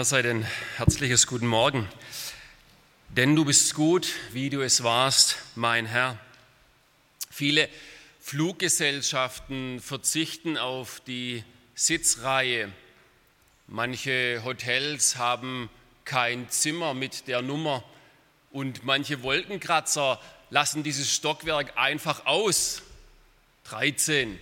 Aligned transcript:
Meiner 0.00 0.04
Seite 0.06 0.30
ein 0.30 0.46
herzliches 0.78 1.26
Guten 1.26 1.46
Morgen. 1.46 1.86
Denn 3.10 3.36
du 3.36 3.44
bist 3.44 3.74
gut, 3.74 4.08
wie 4.32 4.48
du 4.48 4.62
es 4.62 4.82
warst, 4.82 5.36
mein 5.56 5.84
Herr. 5.84 6.18
Viele 7.28 7.68
Fluggesellschaften 8.18 9.78
verzichten 9.78 10.56
auf 10.56 11.02
die 11.06 11.44
Sitzreihe. 11.74 12.72
Manche 13.66 14.40
Hotels 14.42 15.16
haben 15.16 15.68
kein 16.06 16.48
Zimmer 16.48 16.94
mit 16.94 17.28
der 17.28 17.42
Nummer 17.42 17.84
und 18.52 18.84
manche 18.84 19.22
Wolkenkratzer 19.22 20.18
lassen 20.48 20.82
dieses 20.82 21.14
Stockwerk 21.14 21.76
einfach 21.76 22.24
aus. 22.24 22.80
13. 23.64 24.40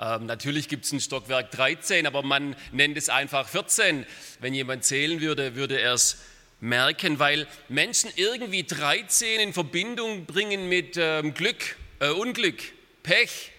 Ähm, 0.00 0.24
natürlich 0.24 0.68
gibt 0.68 0.86
es 0.86 0.92
ein 0.92 1.00
Stockwerk 1.00 1.50
13, 1.50 2.06
aber 2.06 2.22
man 2.22 2.56
nennt 2.72 2.96
es 2.96 3.10
einfach 3.10 3.46
14. 3.46 4.06
Wenn 4.40 4.54
jemand 4.54 4.82
zählen 4.82 5.20
würde, 5.20 5.56
würde 5.56 5.78
er 5.78 5.92
es 5.92 6.22
merken, 6.60 7.18
weil 7.18 7.46
Menschen 7.68 8.10
irgendwie 8.16 8.64
13 8.64 9.40
in 9.40 9.52
Verbindung 9.52 10.24
bringen 10.24 10.70
mit 10.70 10.96
ähm, 10.96 11.34
Glück, 11.34 11.76
äh, 11.98 12.08
Unglück, 12.08 12.62
Pech. 13.02 13.52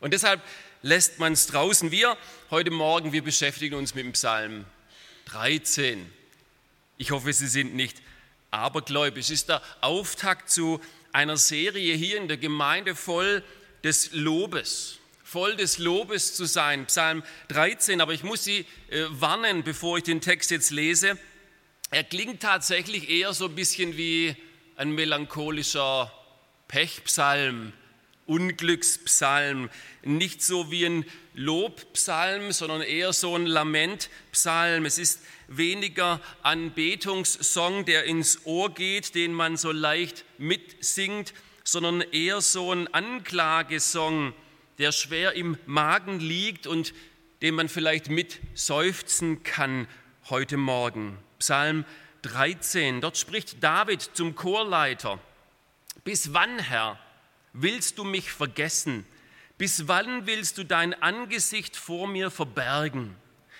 Und 0.00 0.12
deshalb 0.12 0.42
lässt 0.82 1.20
man 1.20 1.34
es 1.34 1.46
draußen. 1.46 1.92
Wir 1.92 2.16
heute 2.50 2.72
Morgen, 2.72 3.12
wir 3.12 3.22
beschäftigen 3.22 3.76
uns 3.76 3.94
mit 3.94 4.04
dem 4.04 4.12
Psalm 4.12 4.64
13. 5.26 6.10
Ich 6.98 7.12
hoffe, 7.12 7.32
Sie 7.32 7.46
sind 7.46 7.76
nicht 7.76 8.02
abergläubisch. 8.50 9.26
Es 9.26 9.30
ist 9.30 9.48
der 9.48 9.62
Auftakt 9.82 10.50
zu 10.50 10.80
einer 11.12 11.36
Serie 11.36 11.94
hier 11.94 12.16
in 12.16 12.26
der 12.26 12.38
Gemeinde 12.38 12.96
voll 12.96 13.44
des 13.84 14.10
Lobes 14.12 14.99
voll 15.30 15.54
des 15.54 15.78
Lobes 15.78 16.34
zu 16.34 16.44
sein. 16.44 16.86
Psalm 16.86 17.22
13, 17.50 18.00
aber 18.00 18.12
ich 18.12 18.24
muss 18.24 18.42
Sie 18.42 18.66
äh, 18.88 19.04
warnen, 19.10 19.62
bevor 19.62 19.98
ich 19.98 20.02
den 20.02 20.20
Text 20.20 20.50
jetzt 20.50 20.72
lese. 20.72 21.16
Er 21.92 22.02
klingt 22.02 22.42
tatsächlich 22.42 23.08
eher 23.08 23.32
so 23.32 23.44
ein 23.44 23.54
bisschen 23.54 23.96
wie 23.96 24.34
ein 24.74 24.90
melancholischer 24.90 26.12
Pechpsalm, 26.66 27.72
Unglückspsalm. 28.26 29.70
Nicht 30.02 30.42
so 30.42 30.72
wie 30.72 30.84
ein 30.84 31.04
Lobpsalm, 31.34 32.50
sondern 32.50 32.82
eher 32.82 33.12
so 33.12 33.36
ein 33.36 33.46
Lamentpsalm. 33.46 34.84
Es 34.84 34.98
ist 34.98 35.20
weniger 35.46 36.20
Anbetungssong, 36.42 37.84
der 37.84 38.02
ins 38.02 38.46
Ohr 38.46 38.74
geht, 38.74 39.14
den 39.14 39.32
man 39.32 39.56
so 39.56 39.70
leicht 39.70 40.24
mitsingt, 40.38 41.34
sondern 41.62 42.00
eher 42.00 42.40
so 42.40 42.72
ein 42.72 42.92
Anklagesong, 42.92 44.34
der 44.80 44.92
schwer 44.92 45.34
im 45.34 45.58
Magen 45.66 46.20
liegt 46.20 46.66
und 46.66 46.94
den 47.42 47.54
man 47.54 47.68
vielleicht 47.68 48.08
mit 48.08 48.40
seufzen 48.54 49.42
kann 49.42 49.86
heute 50.30 50.56
Morgen. 50.56 51.18
Psalm 51.38 51.84
13, 52.22 53.02
dort 53.02 53.18
spricht 53.18 53.62
David 53.62 54.00
zum 54.00 54.34
Chorleiter. 54.34 55.18
Bis 56.02 56.32
wann, 56.32 56.58
Herr, 56.58 56.98
willst 57.52 57.98
du 57.98 58.04
mich 58.04 58.32
vergessen? 58.32 59.04
Bis 59.58 59.86
wann 59.86 60.26
willst 60.26 60.56
du 60.56 60.64
dein 60.64 60.94
Angesicht 61.02 61.76
vor 61.76 62.08
mir 62.08 62.30
verbergen? 62.30 63.14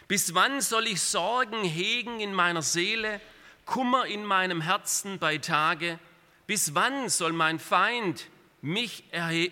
Bis 0.09 0.33
wann 0.33 0.63
soll 0.63 0.87
ich 0.87 1.03
Sorgen 1.03 1.65
hegen 1.65 2.21
in 2.21 2.33
meiner 2.33 2.63
Seele, 2.63 3.21
Kummer 3.67 4.07
in 4.07 4.25
meinem 4.25 4.63
Herzen 4.63 5.19
bei 5.19 5.37
Tage? 5.37 5.99
Bis 6.47 6.75
wann 6.75 7.11
soll 7.11 7.35
mein 7.35 7.59
Feind 7.59 8.27
mich 8.63 9.05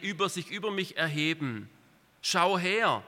über 0.03 0.29
sich 0.29 0.51
über 0.51 0.71
mich 0.71 0.97
erheben. 0.97 1.69
Schau 2.23 2.59
her, 2.59 3.03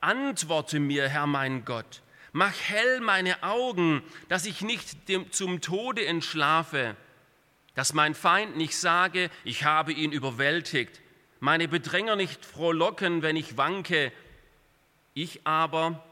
antworte 0.00 0.80
mir, 0.80 1.08
Herr 1.08 1.26
mein 1.26 1.64
Gott. 1.64 2.02
Mach 2.32 2.52
hell 2.68 3.00
meine 3.00 3.42
Augen, 3.42 4.02
dass 4.28 4.44
ich 4.44 4.60
nicht 4.60 5.08
dem, 5.08 5.32
zum 5.32 5.62
Tode 5.62 6.04
entschlafe, 6.04 6.96
dass 7.74 7.94
mein 7.94 8.14
Feind 8.14 8.56
nicht 8.56 8.76
sage, 8.76 9.30
ich 9.44 9.64
habe 9.64 9.92
ihn 9.92 10.12
überwältigt, 10.12 11.00
meine 11.40 11.68
Bedränger 11.68 12.16
nicht 12.16 12.44
frohlocken, 12.44 13.22
wenn 13.22 13.36
ich 13.36 13.56
wanke. 13.56 14.12
Ich 15.14 15.46
aber, 15.46 16.04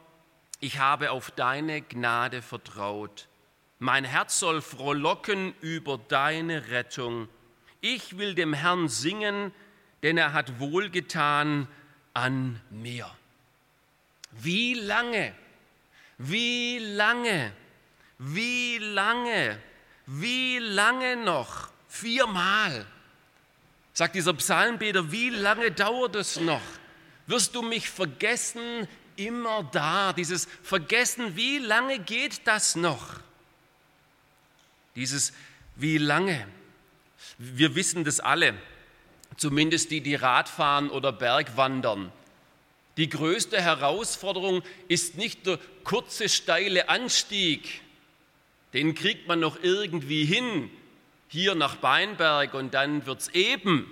ich 0.59 0.79
habe 0.79 1.11
auf 1.11 1.31
deine 1.31 1.81
Gnade 1.81 2.41
vertraut. 2.41 3.27
Mein 3.77 4.03
Herz 4.03 4.39
soll 4.39 4.61
frohlocken 4.61 5.53
über 5.61 5.97
deine 5.97 6.69
Rettung. 6.69 7.27
Ich 7.81 8.17
will 8.17 8.35
dem 8.35 8.53
Herrn 8.53 8.89
singen, 8.89 9.51
denn 10.03 10.17
er 10.17 10.33
hat 10.33 10.59
wohlgetan 10.59 11.67
an 12.13 12.61
mir. 12.69 13.09
Wie 14.31 14.73
lange, 14.73 15.33
wie 16.17 16.79
lange, 16.79 17.53
wie 18.17 18.77
lange, 18.77 19.59
wie 20.05 20.59
lange 20.59 21.15
noch? 21.17 21.69
Viermal. 21.87 22.85
Sagt 23.93 24.15
dieser 24.15 24.33
Psalmbeter, 24.33 25.11
wie 25.11 25.29
lange 25.29 25.71
dauert 25.71 26.15
es 26.15 26.39
noch? 26.39 26.61
Wirst 27.27 27.55
du 27.55 27.61
mich 27.61 27.89
vergessen, 27.89 28.87
immer 29.15 29.63
da? 29.71 30.13
Dieses 30.13 30.47
Vergessen, 30.63 31.35
wie 31.35 31.59
lange 31.59 31.99
geht 31.99 32.45
das 32.45 32.75
noch? 32.75 33.19
Dieses 34.95 35.33
wie 35.75 35.97
lange? 35.97 36.47
Wir 37.37 37.75
wissen 37.75 38.03
das 38.03 38.19
alle, 38.19 38.53
zumindest 39.37 39.91
die, 39.91 40.01
die 40.01 40.15
Radfahren 40.15 40.89
oder 40.89 41.11
Bergwandern. 41.11 42.11
Die 42.97 43.09
größte 43.09 43.61
Herausforderung 43.61 44.63
ist 44.87 45.17
nicht 45.17 45.45
der 45.45 45.59
kurze, 45.83 46.29
steile 46.29 46.87
Anstieg, 46.87 47.81
den 48.73 48.95
kriegt 48.95 49.27
man 49.27 49.39
noch 49.39 49.61
irgendwie 49.61 50.25
hin, 50.25 50.69
hier 51.27 51.55
nach 51.55 51.75
Beinberg 51.75 52.53
und 52.53 52.73
dann 52.73 53.05
wird 53.05 53.21
es 53.21 53.27
eben. 53.29 53.89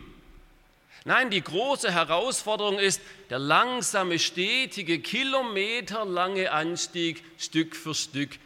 Nein, 1.06 1.30
die 1.30 1.42
große 1.42 1.92
Herausforderung 1.92 2.80
ist 2.80 3.02
der 3.30 3.40
langsame, 3.40 4.20
stetige, 4.20 5.00
kilometerlange 5.00 6.52
Anstieg, 6.52 7.22
Stück 7.38 7.76
für 7.76 7.94
Stück 7.94 8.40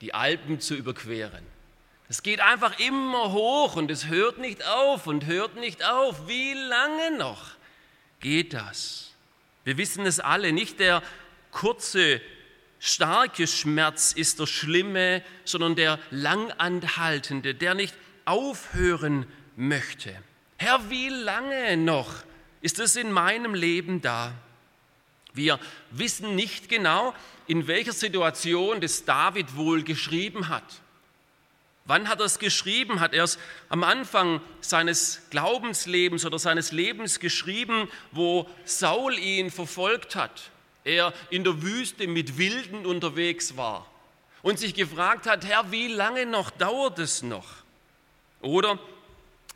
die 0.00 0.12
Alpen 0.12 0.58
zu 0.58 0.74
überqueren. 0.74 1.51
Es 2.12 2.22
geht 2.22 2.40
einfach 2.40 2.78
immer 2.78 3.32
hoch 3.32 3.74
und 3.74 3.90
es 3.90 4.08
hört 4.08 4.36
nicht 4.36 4.66
auf 4.66 5.06
und 5.06 5.24
hört 5.24 5.56
nicht 5.56 5.82
auf. 5.82 6.28
Wie 6.28 6.52
lange 6.52 7.16
noch 7.16 7.52
geht 8.20 8.52
das? 8.52 9.14
Wir 9.64 9.78
wissen 9.78 10.04
es 10.04 10.20
alle, 10.20 10.52
nicht 10.52 10.78
der 10.78 11.02
kurze, 11.52 12.20
starke 12.78 13.46
Schmerz 13.46 14.12
ist 14.12 14.40
der 14.40 14.46
schlimme, 14.46 15.22
sondern 15.46 15.74
der 15.74 15.98
langanhaltende, 16.10 17.54
der 17.54 17.72
nicht 17.72 17.94
aufhören 18.26 19.24
möchte. 19.56 20.14
Herr, 20.58 20.90
wie 20.90 21.08
lange 21.08 21.78
noch 21.78 22.12
ist 22.60 22.78
es 22.78 22.96
in 22.96 23.10
meinem 23.10 23.54
Leben 23.54 24.02
da? 24.02 24.34
Wir 25.32 25.58
wissen 25.90 26.36
nicht 26.36 26.68
genau, 26.68 27.14
in 27.46 27.68
welcher 27.68 27.94
Situation 27.94 28.82
das 28.82 29.06
David 29.06 29.56
wohl 29.56 29.82
geschrieben 29.82 30.50
hat. 30.50 30.82
Wann 31.84 32.08
hat 32.08 32.20
er 32.20 32.26
es 32.26 32.38
geschrieben? 32.38 33.00
Hat 33.00 33.12
er 33.12 33.24
es 33.24 33.38
am 33.68 33.82
Anfang 33.82 34.40
seines 34.60 35.22
Glaubenslebens 35.30 36.24
oder 36.24 36.38
seines 36.38 36.70
Lebens 36.70 37.18
geschrieben, 37.18 37.88
wo 38.12 38.48
Saul 38.64 39.18
ihn 39.18 39.50
verfolgt 39.50 40.14
hat? 40.14 40.50
Er 40.84 41.12
in 41.30 41.44
der 41.44 41.62
Wüste 41.62 42.06
mit 42.06 42.38
Wilden 42.38 42.86
unterwegs 42.86 43.56
war 43.56 43.86
und 44.42 44.58
sich 44.58 44.74
gefragt 44.74 45.26
hat, 45.26 45.44
Herr, 45.44 45.70
wie 45.70 45.88
lange 45.88 46.26
noch 46.26 46.50
dauert 46.50 46.98
es 46.98 47.22
noch? 47.22 47.46
Oder 48.40 48.78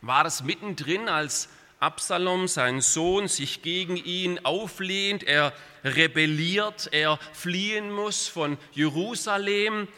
war 0.01 0.25
das 0.25 0.43
mittendrin, 0.43 1.09
als 1.09 1.49
Absalom, 1.79 2.49
sein 2.49 2.81
Sohn, 2.81 3.29
sich 3.29 3.63
gegen 3.63 3.97
ihn 3.97 4.39
auflehnt, 4.45 5.25
er 5.25 5.53
rebelliert, 5.85 6.89
er 6.93 7.19
fliehen 7.33 7.91
muss 7.91 8.29
von 8.29 8.57
Jerusalem, 8.73 9.89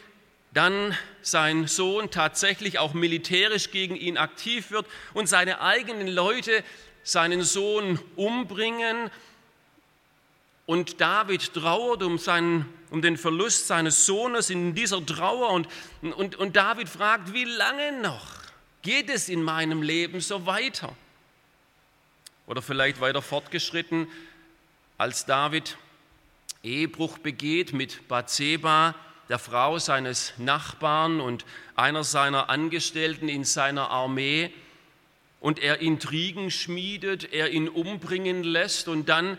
dann 0.53 0.97
sein 1.21 1.67
Sohn 1.67 2.09
tatsächlich 2.09 2.79
auch 2.79 2.93
militärisch 2.93 3.71
gegen 3.71 3.95
ihn 3.95 4.17
aktiv 4.17 4.71
wird 4.71 4.85
und 5.13 5.29
seine 5.29 5.61
eigenen 5.61 6.07
Leute 6.07 6.63
seinen 7.03 7.43
Sohn 7.43 7.99
umbringen 8.15 9.09
Und 10.65 11.01
David 11.01 11.53
trauert 11.55 12.03
um, 12.03 12.19
seinen, 12.19 12.71
um 12.91 13.01
den 13.01 13.17
Verlust 13.17 13.65
seines 13.65 14.05
Sohnes 14.05 14.51
in 14.51 14.75
dieser 14.75 15.03
Trauer. 15.03 15.49
Und, 15.49 15.67
und, 16.03 16.35
und 16.35 16.55
David 16.55 16.87
fragt, 16.87 17.33
wie 17.33 17.45
lange 17.45 18.01
noch 18.01 18.27
geht 18.83 19.09
es 19.09 19.29
in 19.29 19.41
meinem 19.41 19.81
Leben 19.81 20.21
so 20.21 20.45
weiter? 20.45 20.95
Oder 22.45 22.61
vielleicht 22.61 23.01
weiter 23.01 23.23
fortgeschritten, 23.23 24.07
als 24.99 25.25
David 25.25 25.75
Ehebruch 26.61 27.17
begeht 27.17 27.73
mit 27.73 28.07
Bathseba, 28.07 28.93
der 29.29 29.39
Frau 29.39 29.77
seines 29.77 30.33
Nachbarn 30.37 31.21
und 31.21 31.45
einer 31.75 32.03
seiner 32.03 32.49
Angestellten 32.49 33.29
in 33.29 33.43
seiner 33.43 33.89
Armee 33.91 34.51
und 35.39 35.59
er 35.59 35.79
Intrigen 35.79 36.51
schmiedet, 36.51 37.31
er 37.31 37.51
ihn 37.51 37.69
umbringen 37.69 38.43
lässt 38.43 38.87
und 38.87 39.07
dann 39.07 39.37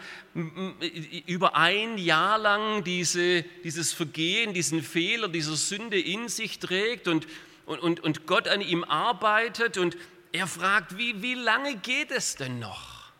über 1.27 1.57
ein 1.57 1.99
Jahr 1.99 2.39
lang 2.39 2.85
diese, 2.85 3.43
dieses 3.65 3.93
Vergehen, 3.93 4.55
diesen 4.55 4.83
Fehler, 4.83 5.29
diese 5.29 5.57
Sünde 5.57 6.01
in 6.01 6.29
sich 6.29 6.59
trägt 6.59 7.07
und, 7.07 7.27
und, 7.67 8.01
und 8.01 8.27
Gott 8.27 8.49
an 8.49 8.61
ihm 8.61 8.85
arbeitet 8.85 9.77
und 9.77 9.97
er 10.33 10.47
fragt, 10.47 10.97
wie, 10.97 11.21
wie 11.21 11.35
lange 11.35 11.77
geht 11.77 12.13
es 12.13 12.37
denn 12.37 12.61
noch, 12.61 13.11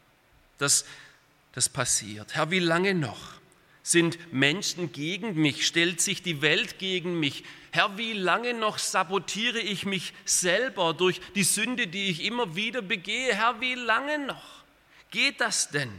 dass 0.59 0.87
das 1.53 1.69
passiert? 1.69 2.35
Herr, 2.35 2.51
wie 2.51 2.61
lange 2.61 2.95
noch? 2.95 3.40
Sind 3.91 4.33
Menschen 4.33 4.93
gegen 4.93 5.35
mich? 5.35 5.67
Stellt 5.67 6.01
sich 6.01 6.23
die 6.23 6.43
Welt 6.43 6.79
gegen 6.79 7.19
mich? 7.19 7.43
Herr, 7.73 7.99
wie 7.99 8.13
lange 8.13 8.55
noch 8.55 8.79
sabotiere 8.79 9.59
ich 9.59 9.85
mich 9.85 10.13
selber 10.25 10.95
durch 10.95 11.21
die 11.35 11.43
Sünde, 11.43 11.89
die 11.89 12.09
ich 12.09 12.23
immer 12.23 12.55
wieder 12.55 12.83
begehe? 12.83 13.35
Herr, 13.35 13.61
wie 13.61 13.75
lange 13.75 14.25
noch? 14.27 14.63
Geht 15.11 15.41
das 15.41 15.71
denn? 15.71 15.91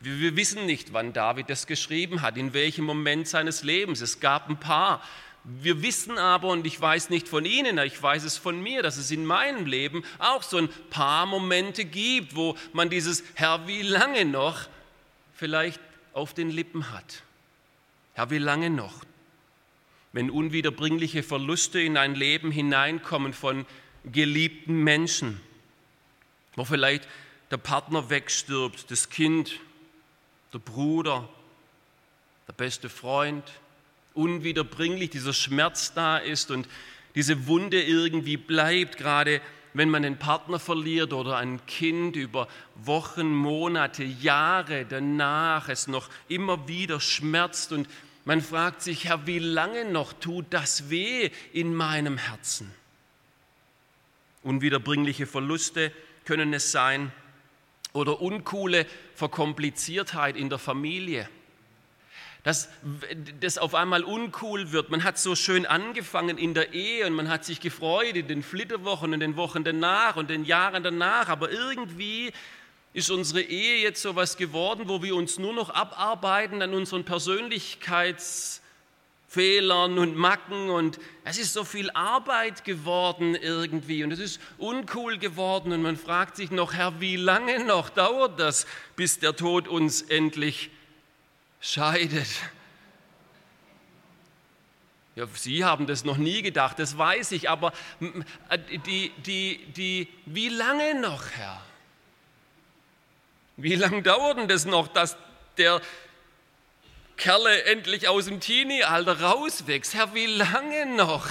Wir, 0.00 0.36
wissen 0.36 0.66
nicht, 0.66 0.92
wann 0.92 1.14
David 1.14 1.48
das 1.48 1.66
geschrieben 1.66 2.20
hat, 2.20 2.36
in 2.36 2.52
welchem 2.52 2.84
Moment 2.84 3.26
seines 3.26 3.62
Lebens. 3.62 4.02
Es 4.02 4.20
gab 4.20 4.50
ein 4.50 4.60
paar. 4.60 5.02
Wir 5.44 5.80
wissen 5.80 6.18
aber, 6.18 6.48
und 6.48 6.66
ich 6.66 6.78
weiß 6.78 7.08
nicht 7.08 7.26
von 7.26 7.46
Ihnen, 7.46 7.78
ich 7.78 8.02
weiß 8.02 8.22
es 8.24 8.36
von 8.36 8.62
mir, 8.62 8.82
dass 8.82 8.98
es 8.98 9.10
in 9.10 9.24
meinem 9.24 9.64
Leben 9.64 10.04
auch 10.18 10.42
so 10.42 10.58
ein 10.58 10.68
paar 10.90 11.24
Momente 11.24 11.86
gibt, 11.86 12.36
wo 12.36 12.54
man 12.74 12.90
dieses 12.90 13.24
Herr, 13.32 13.66
wie 13.66 13.80
lange 13.80 14.26
noch 14.26 14.68
vielleicht 15.32 15.80
auf 16.16 16.32
den 16.32 16.48
Lippen 16.48 16.92
hat. 16.92 17.22
Herr, 18.14 18.30
wie 18.30 18.38
lange 18.38 18.70
noch? 18.70 19.04
Wenn 20.14 20.30
unwiederbringliche 20.30 21.22
Verluste 21.22 21.78
in 21.78 21.98
ein 21.98 22.14
Leben 22.14 22.50
hineinkommen 22.50 23.34
von 23.34 23.66
geliebten 24.02 24.82
Menschen, 24.82 25.42
wo 26.54 26.64
vielleicht 26.64 27.06
der 27.50 27.58
Partner 27.58 28.08
wegstirbt, 28.08 28.90
das 28.90 29.10
Kind, 29.10 29.60
der 30.54 30.58
Bruder, 30.58 31.28
der 32.48 32.54
beste 32.54 32.88
Freund, 32.88 33.44
unwiederbringlich 34.14 35.10
dieser 35.10 35.34
Schmerz 35.34 35.92
da 35.92 36.16
ist 36.16 36.50
und 36.50 36.66
diese 37.14 37.46
Wunde 37.46 37.82
irgendwie 37.82 38.38
bleibt, 38.38 38.96
gerade 38.96 39.42
wenn 39.76 39.90
man 39.90 40.04
einen 40.04 40.18
Partner 40.18 40.58
verliert 40.58 41.12
oder 41.12 41.36
ein 41.36 41.64
Kind 41.66 42.16
über 42.16 42.48
Wochen, 42.76 43.34
Monate, 43.34 44.04
Jahre 44.04 44.86
danach 44.86 45.68
es 45.68 45.86
noch 45.86 46.08
immer 46.28 46.66
wieder 46.66 47.00
schmerzt 47.00 47.72
und 47.72 47.88
man 48.24 48.40
fragt 48.40 48.82
sich, 48.82 49.04
Herr, 49.04 49.26
wie 49.26 49.38
lange 49.38 49.84
noch 49.84 50.12
tut 50.14 50.46
das 50.50 50.90
weh 50.90 51.30
in 51.52 51.74
meinem 51.74 52.18
Herzen? 52.18 52.72
Unwiederbringliche 54.42 55.26
Verluste 55.26 55.92
können 56.24 56.52
es 56.52 56.72
sein 56.72 57.12
oder 57.92 58.20
uncoole 58.20 58.86
Verkompliziertheit 59.14 60.36
in 60.36 60.48
der 60.48 60.58
Familie 60.58 61.28
dass 62.46 62.70
das 63.40 63.58
auf 63.58 63.74
einmal 63.74 64.04
uncool 64.04 64.70
wird. 64.70 64.88
Man 64.88 65.02
hat 65.02 65.18
so 65.18 65.34
schön 65.34 65.66
angefangen 65.66 66.38
in 66.38 66.54
der 66.54 66.74
Ehe 66.74 67.04
und 67.04 67.12
man 67.12 67.28
hat 67.28 67.44
sich 67.44 67.58
gefreut 67.58 68.14
in 68.14 68.28
den 68.28 68.44
Flitterwochen 68.44 69.12
und 69.12 69.18
den 69.18 69.34
Wochen 69.34 69.64
danach 69.64 70.14
und 70.14 70.30
den 70.30 70.44
Jahren 70.44 70.84
danach, 70.84 71.28
aber 71.28 71.50
irgendwie 71.50 72.32
ist 72.92 73.10
unsere 73.10 73.40
Ehe 73.40 73.82
jetzt 73.82 74.00
so 74.00 74.14
was 74.14 74.36
geworden, 74.36 74.84
wo 74.86 75.02
wir 75.02 75.16
uns 75.16 75.40
nur 75.40 75.54
noch 75.54 75.70
abarbeiten 75.70 76.62
an 76.62 76.72
unseren 76.72 77.04
Persönlichkeitsfehlern 77.04 79.98
und 79.98 80.14
Macken. 80.14 80.70
Und 80.70 81.00
es 81.24 81.38
ist 81.38 81.52
so 81.52 81.64
viel 81.64 81.90
Arbeit 81.90 82.62
geworden 82.62 83.34
irgendwie 83.34 84.04
und 84.04 84.12
es 84.12 84.20
ist 84.20 84.40
uncool 84.58 85.18
geworden. 85.18 85.72
Und 85.72 85.82
man 85.82 85.96
fragt 85.96 86.36
sich 86.36 86.52
noch, 86.52 86.74
Herr, 86.74 87.00
wie 87.00 87.16
lange 87.16 87.64
noch 87.64 87.88
dauert 87.88 88.38
das, 88.38 88.68
bis 88.94 89.18
der 89.18 89.34
Tod 89.34 89.66
uns 89.66 90.02
endlich 90.02 90.70
scheidet. 91.60 92.28
Ja, 95.16 95.26
Sie 95.34 95.64
haben 95.64 95.86
das 95.86 96.04
noch 96.04 96.18
nie 96.18 96.42
gedacht, 96.42 96.78
das 96.78 96.98
weiß 96.98 97.32
ich, 97.32 97.48
aber 97.48 97.72
äh, 98.50 98.58
die, 98.86 99.10
die, 99.24 99.64
die, 99.72 100.08
wie 100.26 100.50
lange 100.50 101.00
noch, 101.00 101.30
Herr? 101.30 101.62
Wie 103.56 103.74
lange 103.74 104.02
dauert 104.02 104.36
denn 104.36 104.48
das 104.48 104.66
noch, 104.66 104.88
dass 104.88 105.16
der 105.56 105.80
Kerle 107.16 107.64
endlich 107.64 108.08
aus 108.08 108.26
dem 108.26 108.40
Teenie-Alter 108.40 109.22
rauswächst? 109.22 109.94
Herr, 109.94 110.14
wie 110.14 110.26
lange 110.26 110.84
noch? 110.94 111.28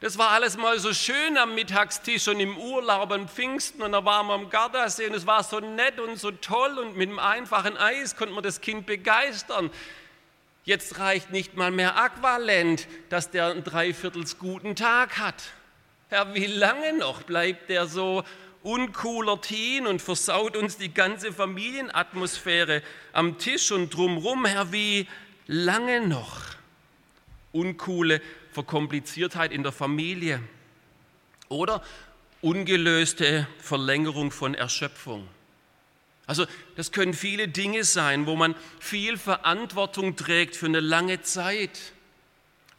Das 0.00 0.16
war 0.16 0.30
alles 0.30 0.56
mal 0.56 0.78
so 0.78 0.94
schön 0.94 1.36
am 1.36 1.56
Mittagstisch 1.56 2.28
und 2.28 2.38
im 2.38 2.56
Urlaub 2.56 3.10
am 3.10 3.28
Pfingsten 3.28 3.82
und 3.82 3.90
da 3.90 4.04
waren 4.04 4.28
wir 4.28 4.34
am 4.34 4.48
Gardasee 4.48 5.08
und 5.08 5.14
es 5.14 5.26
war 5.26 5.42
so 5.42 5.58
nett 5.58 5.98
und 5.98 6.16
so 6.16 6.30
toll 6.30 6.78
und 6.78 6.96
mit 6.96 7.08
einem 7.08 7.18
einfachen 7.18 7.76
Eis 7.76 8.14
konnte 8.14 8.32
man 8.32 8.44
das 8.44 8.60
Kind 8.60 8.86
begeistern. 8.86 9.70
Jetzt 10.64 11.00
reicht 11.00 11.32
nicht 11.32 11.56
mal 11.56 11.72
mehr 11.72 11.96
Aqualent, 11.96 12.86
dass 13.08 13.32
der 13.32 13.46
einen 13.46 13.64
dreiviertels 13.64 14.38
guten 14.38 14.76
Tag 14.76 15.18
hat. 15.18 15.42
Herr, 16.10 16.32
wie 16.32 16.46
lange 16.46 16.96
noch 16.96 17.22
bleibt 17.22 17.68
der 17.68 17.88
so 17.88 18.22
uncooler 18.62 19.40
Teen 19.40 19.88
und 19.88 20.00
versaut 20.00 20.56
uns 20.56 20.76
die 20.76 20.94
ganze 20.94 21.32
Familienatmosphäre 21.32 22.82
am 23.12 23.38
Tisch 23.38 23.72
und 23.72 23.92
drumrum? 23.92 24.44
Herr, 24.44 24.70
wie 24.70 25.08
lange 25.48 26.06
noch? 26.06 26.40
Uncoole 27.50 28.20
Verkompliziertheit 28.58 29.52
in 29.52 29.62
der 29.62 29.70
Familie 29.70 30.42
oder 31.48 31.80
ungelöste 32.40 33.46
Verlängerung 33.60 34.32
von 34.32 34.54
Erschöpfung. 34.54 35.28
Also 36.26 36.44
das 36.74 36.90
können 36.90 37.14
viele 37.14 37.46
Dinge 37.46 37.84
sein, 37.84 38.26
wo 38.26 38.34
man 38.34 38.56
viel 38.80 39.16
Verantwortung 39.16 40.16
trägt 40.16 40.56
für 40.56 40.66
eine 40.66 40.80
lange 40.80 41.22
Zeit, 41.22 41.92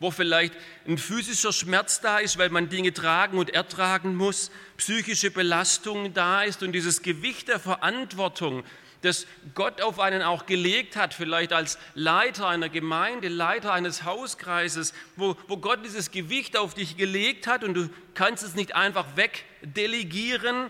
wo 0.02 0.12
vielleicht 0.12 0.54
ein 0.86 0.98
physischer 0.98 1.54
Schmerz 1.54 2.02
da 2.02 2.18
ist, 2.18 2.38
weil 2.38 2.50
man 2.50 2.68
Dinge 2.68 2.94
tragen 2.94 3.38
und 3.38 3.50
ertragen 3.52 4.16
muss, 4.16 4.52
psychische 4.76 5.32
Belastung 5.32 6.14
da 6.14 6.44
ist 6.44 6.62
und 6.62 6.74
dieses 6.74 7.04
Gewicht 7.04 7.48
der 7.48 7.60
Verantwortung 7.62 8.66
das 9.02 9.26
Gott 9.56 9.82
auf 9.82 10.00
einen 10.00 10.22
auch 10.22 10.46
gelegt 10.46 10.96
hat, 10.96 11.14
vielleicht 11.14 11.54
als 11.54 11.78
Leiter 11.96 12.48
einer 12.48 12.70
Gemeinde, 12.70 13.30
Leiter 13.30 13.72
eines 13.72 14.04
Hauskreises, 14.04 14.94
wo, 15.16 15.38
wo 15.48 15.58
Gott 15.58 15.86
dieses 15.86 16.12
Gewicht 16.12 16.58
auf 16.58 16.74
dich 16.74 16.98
gelegt 16.98 17.48
hat 17.48 17.64
und 17.64 17.74
du 17.74 17.90
kannst 18.14 18.44
es 18.44 18.56
nicht 18.56 18.76
einfach 18.76 19.16
wegdelegieren. 19.16 20.70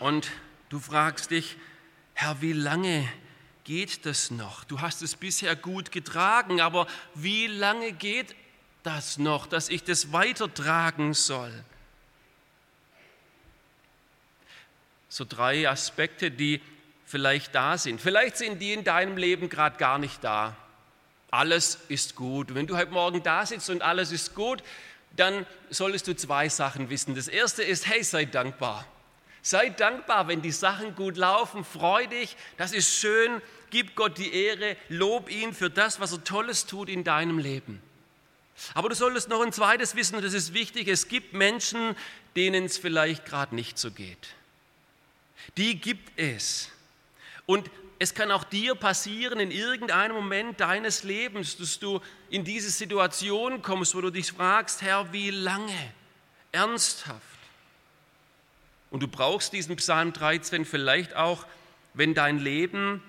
Und 0.00 0.30
du 0.68 0.78
fragst 0.78 1.30
dich, 1.30 1.56
Herr, 2.14 2.40
wie 2.42 2.52
lange 2.52 3.08
geht 3.64 4.06
das 4.06 4.30
noch? 4.30 4.64
Du 4.64 4.80
hast 4.80 5.02
es 5.02 5.16
bisher 5.16 5.56
gut 5.56 5.92
getragen, 5.92 6.60
aber 6.60 6.86
wie 7.14 7.46
lange 7.46 7.92
geht 7.92 8.34
das 8.82 9.18
noch, 9.18 9.46
dass 9.46 9.68
ich 9.68 9.84
das 9.84 10.12
weitertragen 10.12 11.14
soll? 11.14 11.52
So 15.08 15.24
drei 15.24 15.68
Aspekte, 15.68 16.30
die 16.30 16.60
vielleicht 17.08 17.54
da 17.54 17.78
sind. 17.78 18.00
Vielleicht 18.00 18.36
sind 18.36 18.60
die 18.60 18.74
in 18.74 18.84
deinem 18.84 19.16
Leben 19.16 19.48
gerade 19.48 19.78
gar 19.78 19.98
nicht 19.98 20.22
da. 20.22 20.54
Alles 21.30 21.78
ist 21.88 22.14
gut. 22.14 22.54
Wenn 22.54 22.66
du 22.66 22.76
heute 22.76 22.92
Morgen 22.92 23.22
da 23.22 23.46
sitzt 23.46 23.70
und 23.70 23.82
alles 23.82 24.12
ist 24.12 24.34
gut, 24.34 24.62
dann 25.16 25.46
solltest 25.70 26.06
du 26.06 26.14
zwei 26.14 26.48
Sachen 26.48 26.90
wissen. 26.90 27.14
Das 27.14 27.26
erste 27.26 27.62
ist, 27.62 27.86
hey, 27.86 28.04
sei 28.04 28.26
dankbar. 28.26 28.86
Sei 29.40 29.70
dankbar, 29.70 30.28
wenn 30.28 30.42
die 30.42 30.52
Sachen 30.52 30.94
gut 30.94 31.16
laufen, 31.16 31.64
freu 31.64 32.06
dich, 32.06 32.36
das 32.58 32.72
ist 32.72 32.94
schön, 32.94 33.40
gib 33.70 33.94
Gott 33.94 34.18
die 34.18 34.34
Ehre, 34.34 34.76
lob 34.88 35.30
ihn 35.30 35.54
für 35.54 35.70
das, 35.70 36.00
was 36.00 36.12
er 36.12 36.24
Tolles 36.24 36.66
tut 36.66 36.88
in 36.90 37.04
deinem 37.04 37.38
Leben. 37.38 37.80
Aber 38.74 38.88
du 38.88 38.94
solltest 38.94 39.28
noch 39.28 39.40
ein 39.40 39.52
zweites 39.52 39.94
wissen, 39.94 40.16
und 40.16 40.24
das 40.24 40.34
ist 40.34 40.52
wichtig, 40.52 40.88
es 40.88 41.08
gibt 41.08 41.32
Menschen, 41.32 41.96
denen 42.36 42.64
es 42.64 42.76
vielleicht 42.76 43.24
gerade 43.24 43.54
nicht 43.54 43.78
so 43.78 43.90
geht. 43.90 44.34
Die 45.56 45.80
gibt 45.80 46.18
es. 46.18 46.70
Und 47.48 47.70
es 47.98 48.12
kann 48.12 48.30
auch 48.30 48.44
dir 48.44 48.74
passieren 48.74 49.40
in 49.40 49.50
irgendeinem 49.50 50.14
Moment 50.14 50.60
deines 50.60 51.02
Lebens, 51.02 51.56
dass 51.56 51.78
du 51.78 52.02
in 52.28 52.44
diese 52.44 52.68
Situation 52.68 53.62
kommst, 53.62 53.94
wo 53.94 54.02
du 54.02 54.10
dich 54.10 54.32
fragst, 54.32 54.82
Herr, 54.82 55.14
wie 55.14 55.30
lange? 55.30 55.72
Ernsthaft. 56.52 57.22
Und 58.90 59.02
du 59.02 59.08
brauchst 59.08 59.54
diesen 59.54 59.76
Psalm 59.76 60.12
13 60.12 60.66
vielleicht 60.66 61.16
auch, 61.16 61.46
wenn 61.94 62.12
dein 62.12 62.38
Leben 62.38 63.02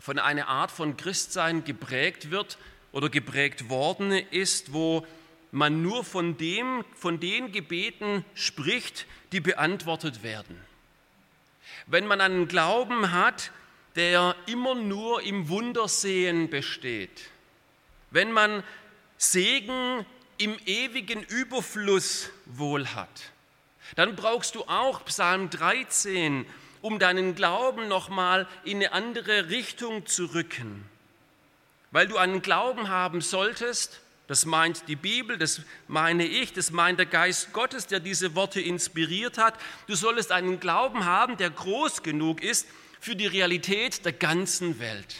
von 0.00 0.18
einer 0.18 0.48
Art 0.48 0.72
von 0.72 0.96
Christsein 0.96 1.62
geprägt 1.62 2.32
wird 2.32 2.58
oder 2.90 3.08
geprägt 3.08 3.68
worden 3.68 4.10
ist, 4.10 4.72
wo 4.72 5.06
man 5.52 5.82
nur 5.82 6.02
von, 6.02 6.36
dem, 6.36 6.84
von 6.96 7.20
den 7.20 7.52
Gebeten 7.52 8.24
spricht, 8.34 9.06
die 9.30 9.38
beantwortet 9.40 10.24
werden. 10.24 10.60
Wenn 11.86 12.08
man 12.08 12.20
einen 12.20 12.48
Glauben 12.48 13.12
hat, 13.12 13.52
der 13.96 14.36
immer 14.46 14.74
nur 14.74 15.22
im 15.22 15.48
Wundersehen 15.48 16.50
besteht, 16.50 17.30
wenn 18.10 18.32
man 18.32 18.62
Segen 19.16 20.06
im 20.38 20.56
ewigen 20.66 21.22
Überfluss 21.22 22.30
wohl 22.46 22.86
hat, 22.86 23.32
dann 23.96 24.14
brauchst 24.14 24.54
du 24.54 24.64
auch 24.64 25.04
Psalm 25.06 25.50
13, 25.50 26.46
um 26.80 26.98
deinen 26.98 27.34
Glauben 27.34 27.88
nochmal 27.88 28.46
in 28.64 28.76
eine 28.76 28.92
andere 28.92 29.50
Richtung 29.50 30.06
zu 30.06 30.26
rücken. 30.26 30.84
Weil 31.90 32.06
du 32.06 32.18
einen 32.18 32.42
Glauben 32.42 32.88
haben 32.88 33.20
solltest, 33.20 34.00
das 34.28 34.44
meint 34.44 34.88
die 34.88 34.96
Bibel, 34.96 35.38
das 35.38 35.62
meine 35.88 36.26
ich, 36.26 36.52
das 36.52 36.70
meint 36.70 36.98
der 36.98 37.06
Geist 37.06 37.54
Gottes, 37.54 37.86
der 37.86 37.98
diese 37.98 38.34
Worte 38.34 38.60
inspiriert 38.60 39.38
hat. 39.38 39.54
Du 39.86 39.94
solltest 39.94 40.32
einen 40.32 40.60
Glauben 40.60 41.06
haben, 41.06 41.38
der 41.38 41.48
groß 41.48 42.02
genug 42.02 42.42
ist 42.42 42.68
für 43.00 43.16
die 43.16 43.26
Realität 43.26 44.04
der 44.04 44.12
ganzen 44.12 44.78
Welt. 44.80 45.16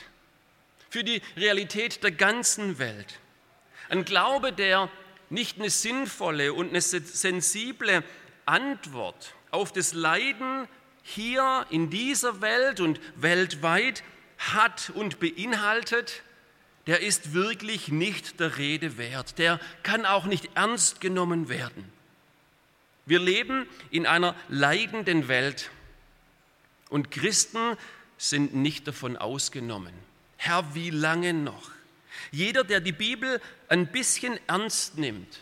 Für 0.90 1.04
die 1.04 1.22
Realität 1.36 2.02
der 2.02 2.12
ganzen 2.12 2.78
Welt. 2.78 3.20
Ein 3.88 4.04
Glaube, 4.04 4.52
der 4.52 4.90
nicht 5.30 5.58
eine 5.58 5.70
sinnvolle 5.70 6.52
und 6.54 6.70
eine 6.70 6.80
sensible 6.80 8.02
Antwort 8.46 9.34
auf 9.50 9.72
das 9.72 9.92
Leiden 9.92 10.66
hier 11.02 11.66
in 11.70 11.90
dieser 11.90 12.40
Welt 12.40 12.80
und 12.80 13.00
weltweit 13.16 14.02
hat 14.38 14.90
und 14.94 15.20
beinhaltet, 15.20 16.22
der 16.86 17.00
ist 17.00 17.34
wirklich 17.34 17.88
nicht 17.88 18.40
der 18.40 18.56
Rede 18.56 18.96
wert. 18.96 19.38
Der 19.38 19.60
kann 19.82 20.06
auch 20.06 20.24
nicht 20.24 20.50
ernst 20.54 21.00
genommen 21.00 21.48
werden. 21.48 21.92
Wir 23.04 23.18
leben 23.18 23.66
in 23.90 24.06
einer 24.06 24.34
leidenden 24.48 25.28
Welt 25.28 25.70
und 26.88 27.10
Christen 27.10 27.76
sind 28.16 28.54
nicht 28.54 28.88
davon 28.88 29.16
ausgenommen. 29.16 29.92
Herr, 30.36 30.74
wie 30.74 30.90
lange 30.90 31.32
noch? 31.32 31.70
Jeder, 32.30 32.64
der 32.64 32.80
die 32.80 32.92
Bibel 32.92 33.40
ein 33.68 33.86
bisschen 33.86 34.38
ernst 34.46 34.98
nimmt, 34.98 35.40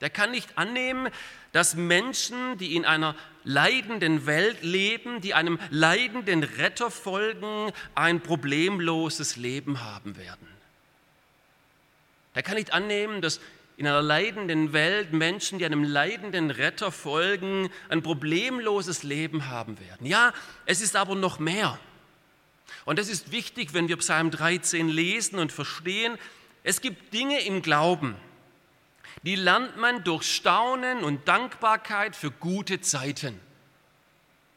der 0.00 0.10
kann 0.10 0.30
nicht 0.30 0.58
annehmen, 0.58 1.10
dass 1.52 1.76
Menschen, 1.76 2.58
die 2.58 2.74
in 2.74 2.84
einer 2.84 3.14
leidenden 3.44 4.26
Welt 4.26 4.62
leben, 4.62 5.20
die 5.20 5.34
einem 5.34 5.58
leidenden 5.70 6.42
Retter 6.42 6.90
folgen, 6.90 7.72
ein 7.94 8.20
problemloses 8.20 9.36
Leben 9.36 9.80
haben 9.82 10.16
werden. 10.16 10.48
Der 12.34 12.42
kann 12.42 12.56
nicht 12.56 12.72
annehmen, 12.72 13.22
dass 13.22 13.40
in 13.76 13.86
einer 13.86 14.02
leidenden 14.02 14.72
Welt 14.72 15.12
Menschen, 15.12 15.58
die 15.58 15.64
einem 15.64 15.82
leidenden 15.82 16.50
Retter 16.50 16.92
folgen, 16.92 17.70
ein 17.88 18.02
problemloses 18.02 19.02
Leben 19.02 19.48
haben 19.48 19.80
werden. 19.80 20.06
Ja, 20.06 20.32
es 20.64 20.80
ist 20.80 20.94
aber 20.94 21.14
noch 21.14 21.38
mehr. 21.38 21.78
Und 22.84 22.98
das 22.98 23.08
ist 23.08 23.32
wichtig, 23.32 23.74
wenn 23.74 23.88
wir 23.88 23.96
Psalm 23.96 24.30
13 24.30 24.88
lesen 24.88 25.38
und 25.38 25.50
verstehen. 25.50 26.18
Es 26.62 26.80
gibt 26.80 27.12
Dinge 27.12 27.40
im 27.40 27.62
Glauben, 27.62 28.14
die 29.22 29.36
lernt 29.36 29.76
man 29.76 30.04
durch 30.04 30.24
Staunen 30.24 31.02
und 31.02 31.26
Dankbarkeit 31.26 32.14
für 32.14 32.30
gute 32.30 32.80
Zeiten. 32.80 33.40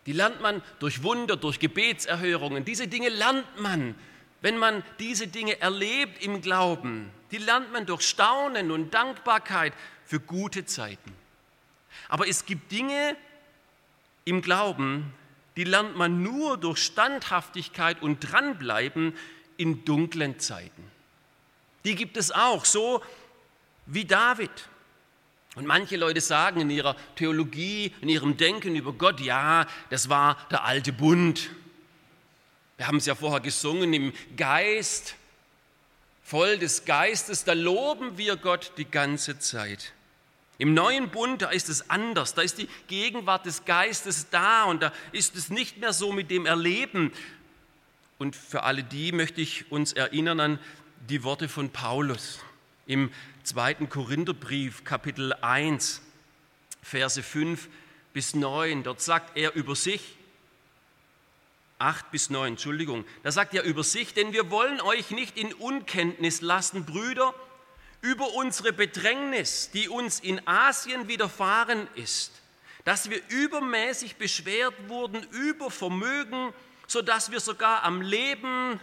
Die 0.05 0.13
lernt 0.13 0.41
man 0.41 0.62
durch 0.79 1.03
Wunder, 1.03 1.36
durch 1.36 1.59
Gebetserhörungen. 1.59 2.65
Diese 2.65 2.88
Dinge 2.88 3.09
lernt 3.09 3.59
man, 3.59 3.95
wenn 4.41 4.57
man 4.57 4.83
diese 5.00 5.27
Dinge 5.27 5.59
erlebt 5.59 6.24
im 6.24 6.41
Glauben 6.41 7.12
die 7.31 7.38
lernt 7.38 7.72
man 7.72 7.86
durch 7.86 8.01
Staunen 8.01 8.72
und 8.72 8.93
Dankbarkeit 8.93 9.74
für 10.05 10.19
gute 10.19 10.65
Zeiten. 10.65 11.13
Aber 12.10 12.27
es 12.27 12.46
gibt 12.46 12.72
Dinge 12.72 13.15
im 14.25 14.41
Glauben, 14.41 15.13
die 15.55 15.63
lernt 15.63 15.98
man 15.98 16.22
nur 16.24 16.57
durch 16.57 16.79
Standhaftigkeit 16.79 18.01
und 18.01 18.19
Dranbleiben 18.19 19.13
in 19.57 19.84
dunklen 19.84 20.39
Zeiten. 20.39 20.84
Die 21.84 21.96
gibt 21.96 22.17
es 22.17 22.31
auch, 22.31 22.65
so 22.65 23.01
wie 23.86 24.05
David. 24.05 24.51
Und 25.55 25.65
manche 25.65 25.98
Leute 25.98 26.22
sagen 26.22 26.62
in 26.62 26.69
ihrer 26.69 26.96
Theologie, 27.15 27.91
in 28.01 28.10
ihrem 28.10 28.38
Denken 28.38 28.75
über 28.75 28.93
Gott, 28.93 29.19
ja, 29.19 29.65
das 29.89 30.07
war 30.07 30.38
der 30.51 30.63
alte 30.63 30.93
Bund. 30.93 31.50
Wir 32.77 32.86
haben 32.86 32.98
es 32.98 33.07
ja 33.07 33.15
vorher 33.15 33.39
gesungen 33.39 33.91
im 33.93 34.13
Geist 34.36 35.15
voll 36.27 36.57
des 36.57 36.84
Geistes, 36.84 37.46
da 37.46 37.53
loben 37.53 38.17
wir 38.17 38.36
Gott 38.36 38.74
die 38.75 38.84
ganze 38.84 39.39
Zeit. 39.39 39.93
Im 40.57 40.74
neuen 40.74 41.10
Bund, 41.10 41.41
da 41.41 41.51
ist 41.51 41.69
es 41.69 41.89
anders, 41.89 42.34
da 42.34 42.41
ist 42.41 42.57
die 42.57 42.67
Gegenwart 42.88 43.46
des 43.46 43.63
Geistes 43.63 44.29
da 44.29 44.65
und 44.65 44.84
da 44.84 44.91
ist 45.13 45.38
es 45.38 45.50
nicht 45.50 45.77
mehr 45.77 45.93
so 45.93 46.12
mit 46.12 46.29
dem 46.29 46.46
Erleben. 46.46 47.13
Und 48.17 48.36
für 48.36 48.63
alle 48.63 48.84
die 48.84 49.13
möchte 49.13 49.39
ich 49.39 49.72
uns 49.72 49.93
erinnern 49.93 50.39
an 50.41 50.60
die 51.07 51.24
Worte 51.24 51.48
von 51.48 51.69
Paulus 51.69 52.39
im 52.88 53.10
zweiten 53.43 53.88
Korintherbrief, 53.88 54.84
Kapitel 54.84 55.31
1, 55.31 56.01
Verse 56.81 57.24
5 57.24 57.69
bis 58.12 58.36
9. 58.36 58.84
Dort 58.84 59.00
sagt 59.00 59.38
er 59.38 59.55
über 59.55 59.77
sich, 59.77 60.17
8 61.79 62.12
bis 62.12 62.29
9, 62.29 62.53
Entschuldigung. 62.53 63.05
Da 63.24 63.31
sagt 63.31 63.53
er 63.53 63.63
über 63.63 63.84
sich, 63.84 64.13
denn 64.13 64.34
wir 64.34 64.50
wollen 64.50 64.81
euch 64.81 65.12
nicht 65.12 65.38
in 65.38 65.53
Unkenntnis 65.53 66.41
lassen, 66.41 66.86
Brüder, 66.86 67.34
über 68.01 68.34
unsere 68.34 68.74
Bedrängnis, 68.74 69.72
die 69.72 69.89
uns 69.89 70.19
in 70.19 70.46
Asien 70.48 71.07
widerfahren 71.07 71.88
ist, 71.96 72.31
dass 72.84 73.10
wir 73.10 73.22
übermäßig 73.29 74.15
beschwert 74.15 74.74
wurden 74.88 75.24
über 75.31 75.69
Vermögen, 75.72 76.53
sodass 76.88 77.31
wir 77.31 77.39
sogar 77.39 77.84
am 77.84 78.01
Leben 78.01 78.79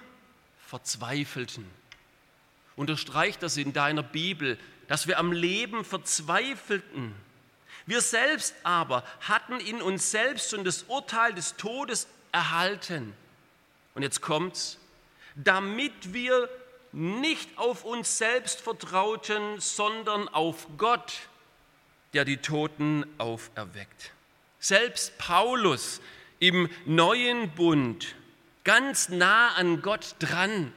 verzweifelten. 0.66 1.68
Unterstreicht 2.76 3.42
das 3.42 3.56
in 3.56 3.72
deiner 3.72 4.02
Bibel, 4.02 4.58
dass 4.88 5.06
wir 5.06 5.18
am 5.18 5.32
Leben 5.32 5.84
verzweifelten. 5.84 7.14
Wir 7.86 8.00
selbst 8.00 8.54
aber 8.62 9.04
hatten 9.20 9.60
in 9.60 9.82
uns 9.82 10.10
selbst 10.10 10.50
schon 10.50 10.64
das 10.64 10.84
Urteil 10.84 11.34
des 11.34 11.56
Todes 11.56 12.08
erhalten. 12.34 13.14
Und 13.94 14.02
jetzt 14.02 14.20
kommt's, 14.20 14.78
damit 15.36 16.12
wir 16.12 16.48
nicht 16.92 17.56
auf 17.56 17.84
uns 17.84 18.18
selbst 18.18 18.60
vertrauten, 18.60 19.60
sondern 19.60 20.28
auf 20.28 20.66
Gott, 20.76 21.12
der 22.12 22.24
die 22.24 22.36
Toten 22.36 23.06
auferweckt. 23.18 24.12
Selbst 24.58 25.16
Paulus 25.18 26.00
im 26.40 26.68
neuen 26.84 27.50
Bund, 27.50 28.14
ganz 28.64 29.08
nah 29.08 29.54
an 29.54 29.80
Gott 29.80 30.16
dran, 30.18 30.72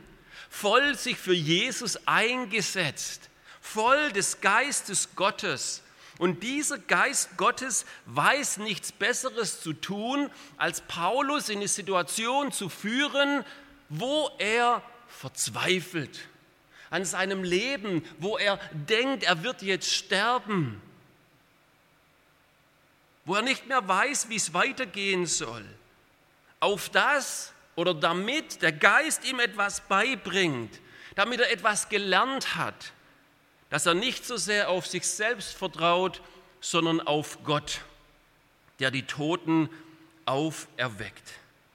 voll 0.50 0.96
sich 0.96 1.18
für 1.18 1.34
Jesus 1.34 2.08
eingesetzt, 2.08 3.30
voll 3.62 4.12
des 4.12 4.42
Geistes 4.42 5.16
Gottes, 5.16 5.84
und 6.20 6.42
dieser 6.42 6.80
Geist 6.80 7.38
Gottes 7.38 7.86
weiß 8.06 8.58
nichts 8.58 8.92
Besseres 8.92 9.62
zu 9.62 9.74
tun, 9.74 10.30
als 10.58 10.82
Paulus 10.82 11.50
in 11.50 11.60
eine 11.60 11.68
Situation 11.68 12.52
zu 12.52 12.70
führen, 12.70 13.46
wo 13.90 14.30
er 14.40 14.82
verzweifelt 15.08 16.28
an 16.90 17.06
seinem 17.06 17.44
Leben, 17.44 18.04
wo 18.18 18.38
er 18.38 18.60
denkt, 18.72 19.24
er 19.24 19.44
wird 19.44 19.62
jetzt 19.62 19.94
sterben, 19.94 20.82
wo 23.26 23.36
er 23.36 23.42
nicht 23.42 23.68
mehr 23.68 23.86
weiß, 23.88 24.30
wie 24.30 24.38
es 24.38 24.54
weitergehen 24.54 25.26
soll. 25.26 25.66
Auf 26.60 26.90
das 26.90 27.54
oder 27.76 27.94
damit 27.94 28.62
der 28.62 28.72
Geist 28.72 29.26
ihm 29.26 29.40
etwas 29.40 29.82
beibringt, 29.82 30.80
damit 31.16 31.42
er 31.42 31.52
etwas 31.52 31.90
gelernt 31.90 32.56
hat, 32.56 32.94
dass 33.70 33.86
er 33.86 33.94
nicht 33.94 34.26
so 34.26 34.38
sehr 34.38 34.70
auf 34.70 34.88
sich 34.88 35.06
selbst 35.08 35.54
vertraut, 35.54 36.22
sondern 36.62 37.02
auf 37.02 37.44
Gott, 37.44 37.82
der 38.80 38.92
die 38.92 39.04
Toten 39.04 39.70
auferweckt. 40.26 41.34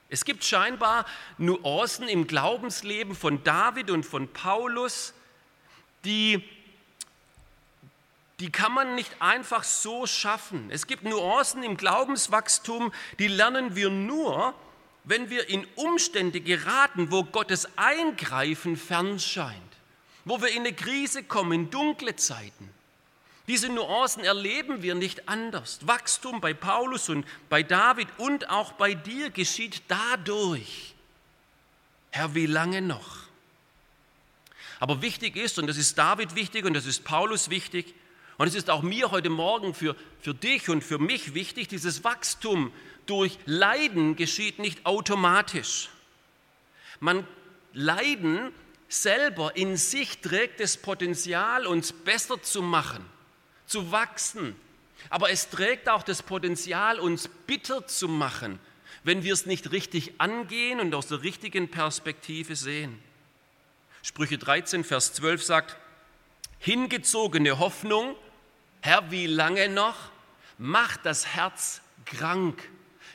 Es 0.08 0.25
gibt 0.25 0.44
scheinbar 0.44 1.06
Nuancen 1.38 2.08
im 2.08 2.26
Glaubensleben 2.26 3.14
von 3.14 3.42
David 3.44 3.90
und 3.90 4.04
von 4.04 4.28
Paulus, 4.28 5.14
die, 6.04 6.42
die 8.40 8.50
kann 8.50 8.72
man 8.72 8.94
nicht 8.94 9.11
einfach 9.20 9.64
so 9.64 10.06
schaffen. 10.06 10.70
Es 10.70 10.87
gibt 10.87 11.04
Nuancen 11.04 11.62
im 11.62 11.76
Glaubenswachstum, 11.76 12.92
die 13.18 13.28
lernen 13.28 13.75
wir 13.75 13.88
nur, 13.88 14.54
wenn 15.04 15.30
wir 15.30 15.49
in 15.49 15.66
Umstände 15.76 16.40
geraten, 16.40 17.11
wo 17.11 17.25
Gottes 17.25 17.66
Eingreifen 17.76 18.76
fern 18.76 19.18
scheint 19.18 19.71
wo 20.24 20.40
wir 20.40 20.48
in 20.48 20.60
eine 20.60 20.72
Krise 20.72 21.22
kommen, 21.22 21.52
in 21.52 21.70
dunkle 21.70 22.16
Zeiten. 22.16 22.70
Diese 23.48 23.68
Nuancen 23.68 24.24
erleben 24.24 24.82
wir 24.82 24.94
nicht 24.94 25.28
anders. 25.28 25.80
Wachstum 25.86 26.40
bei 26.40 26.54
Paulus 26.54 27.08
und 27.08 27.26
bei 27.48 27.62
David 27.62 28.08
und 28.18 28.48
auch 28.48 28.72
bei 28.72 28.94
dir 28.94 29.30
geschieht 29.30 29.82
dadurch, 29.88 30.94
Herr, 32.10 32.34
wie 32.34 32.46
lange 32.46 32.82
noch? 32.82 33.18
Aber 34.78 35.02
wichtig 35.02 35.36
ist, 35.36 35.58
und 35.58 35.66
das 35.66 35.76
ist 35.76 35.96
David 35.98 36.34
wichtig 36.34 36.64
und 36.64 36.74
das 36.74 36.86
ist 36.86 37.04
Paulus 37.04 37.50
wichtig, 37.50 37.94
und 38.38 38.48
es 38.48 38.54
ist 38.54 38.70
auch 38.70 38.82
mir 38.82 39.10
heute 39.10 39.30
Morgen 39.30 39.74
für, 39.74 39.94
für 40.20 40.34
dich 40.34 40.68
und 40.68 40.82
für 40.82 40.98
mich 40.98 41.34
wichtig, 41.34 41.68
dieses 41.68 42.02
Wachstum 42.02 42.72
durch 43.06 43.38
Leiden 43.46 44.16
geschieht 44.16 44.58
nicht 44.58 44.86
automatisch. 44.86 45.90
Man 47.00 47.26
Leiden 47.72 48.52
selber 48.92 49.56
in 49.56 49.76
sich 49.76 50.18
trägt 50.18 50.61
das 50.61 50.76
Potenzial, 50.76 51.66
uns 51.66 51.92
besser 51.92 52.42
zu 52.42 52.62
machen, 52.62 53.04
zu 53.66 53.90
wachsen. 53.90 54.54
Aber 55.11 55.30
es 55.30 55.49
trägt 55.49 55.88
auch 55.88 56.02
das 56.02 56.22
Potenzial, 56.22 57.00
uns 57.00 57.28
bitter 57.46 57.87
zu 57.87 58.06
machen, 58.06 58.61
wenn 59.02 59.25
wir 59.25 59.32
es 59.32 59.46
nicht 59.46 59.72
richtig 59.72 60.14
angehen 60.18 60.78
und 60.78 60.94
aus 60.94 61.08
der 61.08 61.22
richtigen 61.22 61.70
Perspektive 61.70 62.54
sehen. 62.54 62.99
Sprüche 64.02 64.38
13, 64.38 64.84
Vers 64.84 65.14
12 65.14 65.42
sagt, 65.42 65.76
hingezogene 66.58 67.58
Hoffnung, 67.58 68.14
Herr, 68.80 69.11
wie 69.11 69.26
lange 69.26 69.68
noch, 69.68 69.96
macht 70.58 71.06
das 71.06 71.26
Herz 71.26 71.80
krank. 72.04 72.68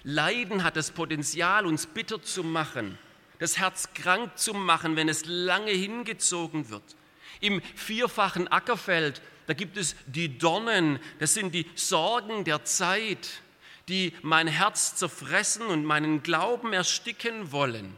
Leiden 0.03 0.63
hat 0.63 0.75
das 0.75 0.91
Potenzial, 0.91 1.65
uns 1.65 1.85
bitter 1.85 2.21
zu 2.21 2.43
machen 2.43 2.97
das 3.39 3.57
Herz 3.57 3.93
krank 3.93 4.37
zu 4.37 4.53
machen, 4.53 4.95
wenn 4.95 5.09
es 5.09 5.25
lange 5.25 5.71
hingezogen 5.71 6.69
wird. 6.69 6.83
Im 7.39 7.61
vierfachen 7.75 8.47
Ackerfeld, 8.47 9.21
da 9.45 9.53
gibt 9.53 9.77
es 9.77 9.95
die 10.07 10.37
Dornen, 10.37 10.99
das 11.19 11.33
sind 11.33 11.53
die 11.53 11.65
Sorgen 11.75 12.43
der 12.43 12.65
Zeit, 12.65 13.41
die 13.87 14.13
mein 14.21 14.47
Herz 14.47 14.95
zerfressen 14.95 15.67
und 15.67 15.85
meinen 15.85 16.23
Glauben 16.23 16.73
ersticken 16.73 17.51
wollen. 17.51 17.95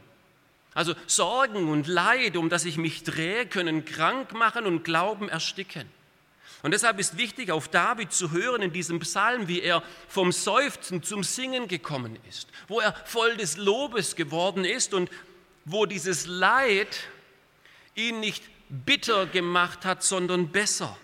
Also 0.72 0.94
Sorgen 1.06 1.68
und 1.68 1.88
Leid, 1.88 2.36
um 2.36 2.48
das 2.48 2.64
ich 2.64 2.76
mich 2.76 3.02
drehe, 3.02 3.46
können 3.46 3.84
krank 3.84 4.32
machen 4.34 4.66
und 4.66 4.84
Glauben 4.84 5.28
ersticken. 5.28 5.88
Und 6.62 6.72
deshalb 6.72 6.98
ist 6.98 7.16
wichtig, 7.16 7.50
auf 7.50 7.68
David 7.68 8.12
zu 8.12 8.30
hören 8.30 8.62
in 8.62 8.72
diesem 8.72 9.00
Psalm, 9.00 9.48
wie 9.48 9.62
er 9.62 9.82
vom 10.08 10.30
Seufzen 10.30 11.02
zum 11.02 11.24
Singen 11.24 11.68
gekommen 11.68 12.18
ist, 12.28 12.48
wo 12.68 12.80
er 12.80 12.94
voll 13.06 13.36
des 13.36 13.56
Lobes 13.56 14.14
geworden 14.14 14.64
ist 14.64 14.92
und 14.92 15.10
wo 15.64 15.86
dieses 15.86 16.26
Leid 16.26 17.08
ihn 17.94 18.20
nicht 18.20 18.44
bitter 18.68 19.26
gemacht 19.26 19.84
hat, 19.84 20.02
sondern 20.02 20.48
besser, 20.48 20.96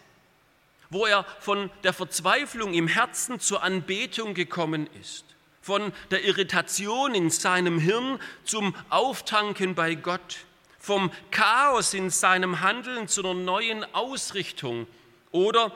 wo 0.90 1.06
er 1.06 1.24
von 1.40 1.70
der 1.82 1.92
Verzweiflung 1.92 2.74
im 2.74 2.88
Herzen 2.88 3.40
zur 3.40 3.62
Anbetung 3.62 4.34
gekommen 4.34 4.88
ist, 5.00 5.24
von 5.60 5.92
der 6.10 6.24
Irritation 6.24 7.14
in 7.14 7.30
seinem 7.30 7.78
Hirn 7.78 8.20
zum 8.44 8.74
Auftanken 8.88 9.74
bei 9.74 9.94
Gott, 9.96 10.38
vom 10.78 11.10
Chaos 11.32 11.94
in 11.94 12.10
seinem 12.10 12.60
Handeln 12.60 13.08
zu 13.08 13.22
einer 13.22 13.34
neuen 13.34 13.82
Ausrichtung. 13.92 14.86
Oder 15.32 15.74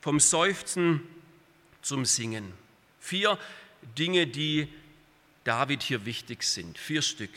vom 0.00 0.20
Seufzen 0.20 1.02
zum 1.82 2.04
Singen. 2.04 2.52
Vier 3.00 3.38
Dinge, 3.98 4.26
die 4.26 4.68
David 5.44 5.82
hier 5.82 6.04
wichtig 6.06 6.42
sind, 6.44 6.78
vier 6.78 7.02
Stück. 7.02 7.30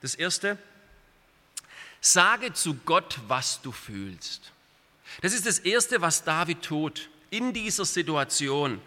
Das 0.00 0.14
erste, 0.14 0.56
sage 2.00 2.52
zu 2.52 2.74
Gott, 2.74 3.18
was 3.28 3.60
du 3.60 3.72
fühlst. 3.72 4.52
Das 5.20 5.32
ist 5.32 5.46
das 5.46 5.58
erste, 5.58 6.00
was 6.00 6.24
David 6.24 6.62
tut 6.62 7.10
in 7.30 7.52
dieser 7.52 7.84
Situation, 7.84 8.80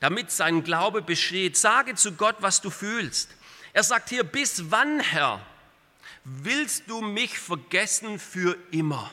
damit 0.00 0.30
sein 0.30 0.62
Glaube 0.62 1.02
besteht. 1.02 1.56
Sage 1.56 1.94
zu 1.94 2.12
Gott, 2.12 2.36
was 2.40 2.60
du 2.60 2.70
fühlst. 2.70 3.30
Er 3.72 3.82
sagt 3.82 4.10
hier, 4.10 4.24
bis 4.24 4.70
wann, 4.70 5.00
Herr, 5.00 5.44
willst 6.24 6.84
du 6.88 7.00
mich 7.00 7.38
vergessen 7.38 8.18
für 8.18 8.56
immer? 8.70 9.10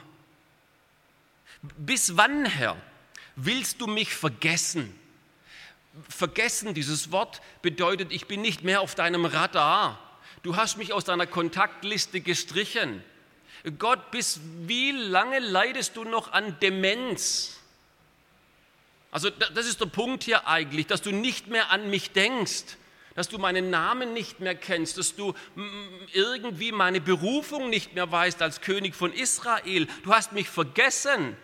Bis 1.77 2.17
wann, 2.17 2.45
Herr, 2.45 2.77
willst 3.35 3.81
du 3.81 3.87
mich 3.87 4.13
vergessen? 4.13 4.93
Vergessen, 6.09 6.73
dieses 6.73 7.11
Wort 7.11 7.41
bedeutet, 7.61 8.11
ich 8.11 8.27
bin 8.27 8.41
nicht 8.41 8.63
mehr 8.63 8.81
auf 8.81 8.95
deinem 8.95 9.25
Radar 9.25 10.04
du 10.45 10.55
hast 10.55 10.77
mich 10.77 10.93
aus 10.93 11.05
deiner 11.05 11.25
Kontaktliste 11.25 12.21
gestrichen. 12.21 13.03
Gott, 13.79 14.11
bis 14.11 14.39
wie 14.67 14.91
lange 14.91 15.39
leidest 15.39 15.97
du 15.97 16.03
noch 16.03 16.31
an 16.31 16.57
Demenz? 16.61 17.59
Also 19.09 19.29
das 19.29 19.65
ist 19.65 19.81
der 19.81 19.87
Punkt 19.87 20.23
hier 20.23 20.47
eigentlich, 20.47 20.85
dass 20.85 21.01
du 21.01 21.11
nicht 21.11 21.47
mehr 21.47 21.71
an 21.71 21.89
mich 21.89 22.11
denkst, 22.11 22.77
dass 23.15 23.27
du 23.29 23.39
meinen 23.39 23.69
Namen 23.69 24.13
nicht 24.13 24.39
mehr 24.39 24.55
kennst, 24.55 24.97
dass 24.97 25.15
du 25.15 25.33
irgendwie 26.13 26.71
meine 26.71 27.01
Berufung 27.01 27.69
nicht 27.69 27.95
mehr 27.95 28.11
weißt 28.11 28.41
als 28.41 28.61
König 28.61 28.93
von 28.93 29.13
Israel. 29.13 29.87
Du 30.03 30.13
hast 30.13 30.33
mich 30.33 30.49
vergessen. 30.49 31.35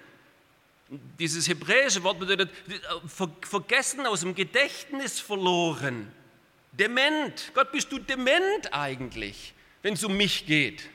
Dieses 1.18 1.48
hebräische 1.48 2.04
Wort 2.04 2.20
bedeutet 2.20 2.52
äh, 2.68 3.30
vergessen, 3.42 4.06
aus 4.06 4.20
dem 4.20 4.36
Gedächtnis 4.36 5.22
verloren. 5.22 6.12
Dement. 6.72 7.52
Gott, 7.54 7.72
bist 7.72 7.92
du 7.92 8.00
dement 8.00 8.74
eigentlich, 8.74 9.54
wenn 9.82 9.94
es 9.94 10.04
um 10.04 10.16
mich 10.16 10.46
geht? 10.46 10.90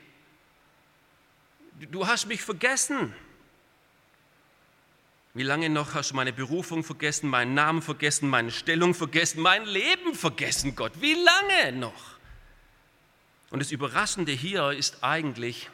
Du 1.91 2.07
hast 2.07 2.25
mich 2.25 2.41
vergessen. 2.41 3.13
Wie 5.35 5.43
lange 5.43 5.69
noch 5.69 5.93
hast 5.93 6.11
du 6.11 6.15
meine 6.15 6.33
Berufung 6.33 6.83
vergessen, 6.83 7.29
meinen 7.29 7.53
Namen 7.53 7.83
vergessen, 7.83 8.27
meine 8.27 8.49
Stellung 8.49 8.95
vergessen, 8.95 9.39
mein 9.41 9.65
Leben 9.65 10.15
vergessen, 10.15 10.75
Gott? 10.75 10.93
Wie 10.99 11.13
lange 11.13 11.77
noch? 11.77 12.17
Und 13.51 13.59
das 13.59 13.71
Überraschende 13.71 14.31
hier 14.31 14.71
ist 14.71 15.03
eigentlich 15.03 15.69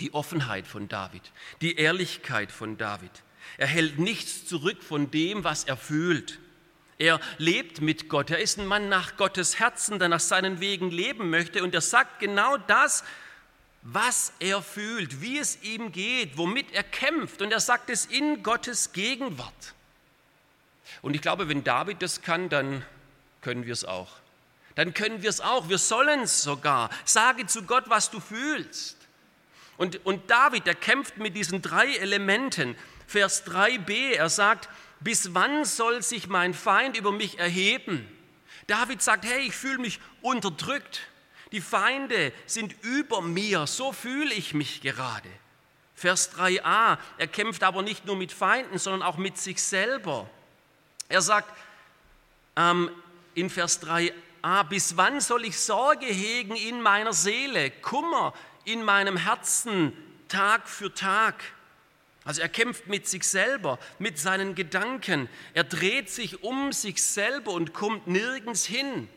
die 0.00 0.12
Offenheit 0.12 0.66
von 0.66 0.88
David, 0.88 1.22
die 1.60 1.76
Ehrlichkeit 1.76 2.50
von 2.50 2.76
David. 2.76 3.12
Er 3.58 3.68
hält 3.68 4.00
nichts 4.00 4.44
zurück 4.44 4.82
von 4.82 5.10
dem, 5.10 5.44
was 5.44 5.62
er 5.62 5.76
fühlt. 5.76 6.40
Er 6.98 7.20
lebt 7.38 7.80
mit 7.80 8.08
Gott. 8.08 8.30
Er 8.30 8.38
ist 8.38 8.58
ein 8.58 8.66
Mann 8.66 8.88
nach 8.88 9.16
Gottes 9.16 9.58
Herzen, 9.58 9.98
der 9.98 10.08
nach 10.08 10.20
seinen 10.20 10.60
Wegen 10.60 10.90
leben 10.90 11.30
möchte. 11.30 11.62
Und 11.62 11.74
er 11.74 11.80
sagt 11.80 12.20
genau 12.20 12.56
das, 12.56 13.04
was 13.82 14.32
er 14.38 14.62
fühlt, 14.62 15.20
wie 15.20 15.38
es 15.38 15.62
ihm 15.62 15.92
geht, 15.92 16.38
womit 16.38 16.72
er 16.72 16.84
kämpft. 16.84 17.42
Und 17.42 17.52
er 17.52 17.60
sagt 17.60 17.90
es 17.90 18.06
in 18.06 18.42
Gottes 18.42 18.92
Gegenwart. 18.92 19.74
Und 21.02 21.14
ich 21.14 21.20
glaube, 21.20 21.48
wenn 21.48 21.64
David 21.64 22.00
das 22.00 22.22
kann, 22.22 22.48
dann 22.48 22.84
können 23.42 23.66
wir 23.66 23.72
es 23.72 23.84
auch. 23.84 24.10
Dann 24.74 24.94
können 24.94 25.22
wir 25.22 25.30
es 25.30 25.40
auch. 25.40 25.68
Wir 25.68 25.78
sollen 25.78 26.20
es 26.20 26.42
sogar. 26.42 26.90
Sage 27.04 27.46
zu 27.46 27.62
Gott, 27.62 27.84
was 27.88 28.10
du 28.10 28.20
fühlst. 28.20 28.96
Und, 29.76 30.04
und 30.06 30.30
David, 30.30 30.66
der 30.66 30.74
kämpft 30.74 31.18
mit 31.18 31.36
diesen 31.36 31.60
drei 31.60 31.96
Elementen. 31.96 32.76
Vers 33.06 33.46
3b, 33.46 34.14
er 34.14 34.28
sagt, 34.28 34.68
bis 35.00 35.34
wann 35.34 35.64
soll 35.64 36.02
sich 36.02 36.28
mein 36.28 36.54
Feind 36.54 36.96
über 36.96 37.12
mich 37.12 37.38
erheben? 37.38 38.08
David 38.66 39.02
sagt, 39.02 39.24
hey, 39.24 39.46
ich 39.46 39.54
fühle 39.54 39.78
mich 39.78 40.00
unterdrückt. 40.22 41.02
Die 41.52 41.60
Feinde 41.60 42.32
sind 42.46 42.74
über 42.82 43.20
mir, 43.20 43.66
so 43.66 43.92
fühle 43.92 44.34
ich 44.34 44.54
mich 44.54 44.80
gerade. 44.80 45.28
Vers 45.94 46.36
3a, 46.36 46.98
er 47.18 47.26
kämpft 47.28 47.62
aber 47.62 47.82
nicht 47.82 48.06
nur 48.06 48.16
mit 48.16 48.32
Feinden, 48.32 48.78
sondern 48.78 49.02
auch 49.02 49.16
mit 49.16 49.38
sich 49.38 49.62
selber. 49.62 50.28
Er 51.08 51.22
sagt 51.22 51.48
ähm, 52.56 52.90
in 53.34 53.50
Vers 53.50 53.80
3a, 53.82 54.64
bis 54.64 54.96
wann 54.96 55.20
soll 55.20 55.44
ich 55.44 55.58
Sorge 55.58 56.06
hegen 56.06 56.56
in 56.56 56.82
meiner 56.82 57.12
Seele, 57.12 57.70
Kummer 57.70 58.34
in 58.64 58.82
meinem 58.82 59.16
Herzen 59.16 59.92
Tag 60.28 60.68
für 60.68 60.92
Tag? 60.92 61.36
Also 62.24 62.40
er 62.40 62.48
kämpft 62.48 62.86
mit 62.86 63.06
sich 63.06 63.24
selber, 63.24 63.78
mit 63.98 64.18
seinen 64.18 64.54
Gedanken. 64.54 65.28
Er 65.52 65.64
dreht 65.64 66.08
sich 66.08 66.42
um 66.42 66.72
sich 66.72 67.02
selber 67.02 67.52
und 67.52 67.74
kommt 67.74 68.06
nirgends 68.06 68.64
hin. 68.64 69.08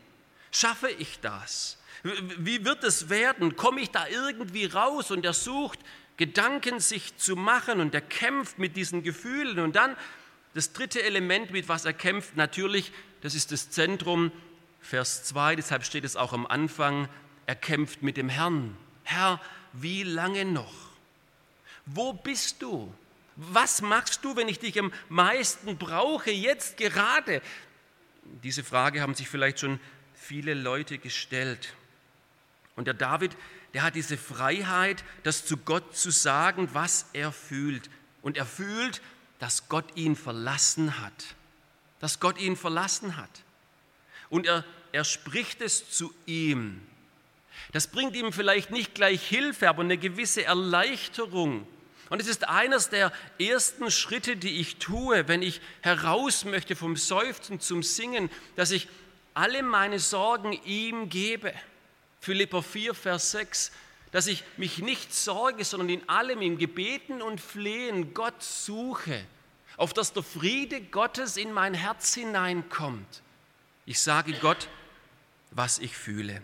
Schaffe 0.50 0.90
ich 0.90 1.20
das? 1.20 1.78
Wie 2.02 2.64
wird 2.64 2.84
es 2.84 3.08
werden? 3.08 3.56
Komme 3.56 3.80
ich 3.80 3.90
da 3.90 4.06
irgendwie 4.06 4.66
raus? 4.66 5.10
Und 5.10 5.24
er 5.24 5.32
sucht 5.32 5.78
Gedanken 6.18 6.80
sich 6.80 7.16
zu 7.16 7.36
machen 7.36 7.80
und 7.80 7.94
er 7.94 8.00
kämpft 8.00 8.58
mit 8.58 8.76
diesen 8.76 9.02
Gefühlen. 9.02 9.58
Und 9.60 9.76
dann 9.76 9.96
das 10.54 10.72
dritte 10.72 11.02
Element, 11.02 11.52
mit 11.52 11.68
was 11.68 11.84
er 11.84 11.92
kämpft, 11.92 12.36
natürlich, 12.36 12.92
das 13.20 13.34
ist 13.34 13.52
das 13.52 13.70
Zentrum, 13.70 14.32
Vers 14.80 15.24
2, 15.24 15.56
deshalb 15.56 15.84
steht 15.84 16.04
es 16.04 16.16
auch 16.16 16.32
am 16.32 16.46
Anfang, 16.46 17.08
er 17.46 17.54
kämpft 17.54 18.02
mit 18.02 18.16
dem 18.16 18.28
Herrn. 18.28 18.76
Herr, 19.04 19.40
wie 19.72 20.02
lange 20.02 20.44
noch? 20.44 20.87
Wo 21.94 22.12
bist 22.12 22.62
du? 22.62 22.92
Was 23.36 23.82
machst 23.82 24.24
du, 24.24 24.34
wenn 24.36 24.48
ich 24.48 24.58
dich 24.58 24.78
am 24.78 24.92
meisten 25.08 25.78
brauche, 25.78 26.30
jetzt 26.30 26.76
gerade? 26.76 27.40
Diese 28.42 28.64
Frage 28.64 29.00
haben 29.00 29.14
sich 29.14 29.28
vielleicht 29.28 29.60
schon 29.60 29.78
viele 30.14 30.54
Leute 30.54 30.98
gestellt. 30.98 31.74
Und 32.76 32.86
der 32.86 32.94
David, 32.94 33.36
der 33.74 33.82
hat 33.82 33.94
diese 33.94 34.16
Freiheit, 34.16 35.04
das 35.22 35.46
zu 35.46 35.56
Gott 35.56 35.96
zu 35.96 36.10
sagen, 36.10 36.68
was 36.72 37.06
er 37.12 37.32
fühlt. 37.32 37.88
Und 38.22 38.36
er 38.36 38.46
fühlt, 38.46 39.00
dass 39.38 39.68
Gott 39.68 39.96
ihn 39.96 40.16
verlassen 40.16 41.00
hat. 41.00 41.36
Dass 42.00 42.20
Gott 42.20 42.38
ihn 42.38 42.56
verlassen 42.56 43.16
hat. 43.16 43.30
Und 44.30 44.46
er, 44.46 44.64
er 44.92 45.04
spricht 45.04 45.62
es 45.62 45.90
zu 45.90 46.12
ihm. 46.26 46.80
Das 47.72 47.86
bringt 47.86 48.16
ihm 48.16 48.32
vielleicht 48.32 48.70
nicht 48.70 48.94
gleich 48.94 49.26
Hilfe, 49.26 49.68
aber 49.68 49.82
eine 49.82 49.98
gewisse 49.98 50.44
Erleichterung. 50.44 51.66
Und 52.10 52.22
es 52.22 52.28
ist 52.28 52.48
eines 52.48 52.88
der 52.88 53.12
ersten 53.38 53.90
Schritte, 53.90 54.36
die 54.36 54.60
ich 54.60 54.76
tue, 54.76 55.28
wenn 55.28 55.42
ich 55.42 55.60
heraus 55.82 56.44
möchte 56.44 56.74
vom 56.74 56.96
Seufzen 56.96 57.60
zum 57.60 57.82
Singen, 57.82 58.30
dass 58.56 58.70
ich 58.70 58.88
alle 59.34 59.62
meine 59.62 59.98
Sorgen 59.98 60.52
ihm 60.64 61.08
gebe. 61.10 61.52
Philipper 62.20 62.62
4, 62.62 62.94
Vers 62.94 63.30
6, 63.32 63.72
dass 64.10 64.26
ich 64.26 64.42
mich 64.56 64.78
nicht 64.78 65.14
sorge, 65.14 65.64
sondern 65.64 65.90
in 65.90 66.08
allem 66.08 66.40
im 66.40 66.58
Gebeten 66.58 67.20
und 67.20 67.40
Flehen 67.40 68.14
Gott 68.14 68.42
suche, 68.42 69.24
auf 69.76 69.92
dass 69.92 70.12
der 70.12 70.22
Friede 70.22 70.80
Gottes 70.80 71.36
in 71.36 71.52
mein 71.52 71.74
Herz 71.74 72.14
hineinkommt. 72.14 73.22
Ich 73.84 74.00
sage 74.00 74.32
Gott, 74.34 74.68
was 75.50 75.78
ich 75.78 75.96
fühle. 75.96 76.42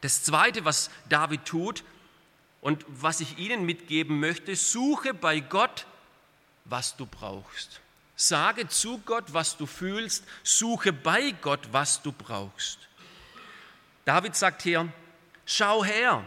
Das 0.00 0.22
Zweite, 0.22 0.64
was 0.64 0.90
David 1.08 1.44
tut 1.44 1.84
und 2.60 2.84
was 2.88 3.20
ich 3.20 3.38
Ihnen 3.38 3.64
mitgeben 3.64 4.20
möchte, 4.20 4.56
suche 4.56 5.14
bei 5.14 5.40
Gott, 5.40 5.86
was 6.64 6.96
du 6.96 7.06
brauchst. 7.06 7.80
Sage 8.16 8.68
zu 8.68 8.98
Gott, 8.98 9.32
was 9.32 9.56
du 9.56 9.66
fühlst, 9.66 10.24
suche 10.42 10.92
bei 10.92 11.30
Gott, 11.40 11.68
was 11.70 12.02
du 12.02 12.10
brauchst. 12.10 12.78
David 14.04 14.34
sagt 14.34 14.62
hier, 14.62 14.92
schau 15.46 15.84
her, 15.84 16.24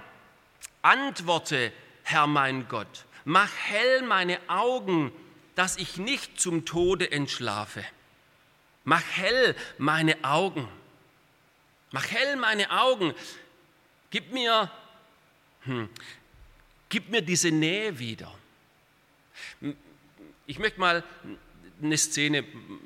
antworte, 0.81 1.73
Herr 2.03 2.27
mein 2.27 2.67
Gott, 2.67 3.05
mach 3.25 3.51
hell 3.67 4.03
meine 4.03 4.39
Augen, 4.47 5.11
dass 5.55 5.77
ich 5.77 5.97
nicht 5.97 6.39
zum 6.39 6.65
Tode 6.65 7.11
entschlafe. 7.11 7.83
Mach 8.83 9.03
hell 9.15 9.55
meine 9.77 10.23
Augen. 10.23 10.67
Mach 11.91 12.09
hell 12.09 12.35
meine 12.37 12.71
Augen. 12.71 13.13
Gib 14.09 14.31
mir, 14.31 14.71
hm, 15.63 15.89
gib 16.91 17.10
mir 17.10 17.23
diese 17.23 17.49
Nähe 17.49 17.97
wieder. 17.97 18.32
Ich 20.45 20.60
möchte 20.60 20.80
mal 20.80 21.04
eine 21.82 21.97
Szene 21.97 22.43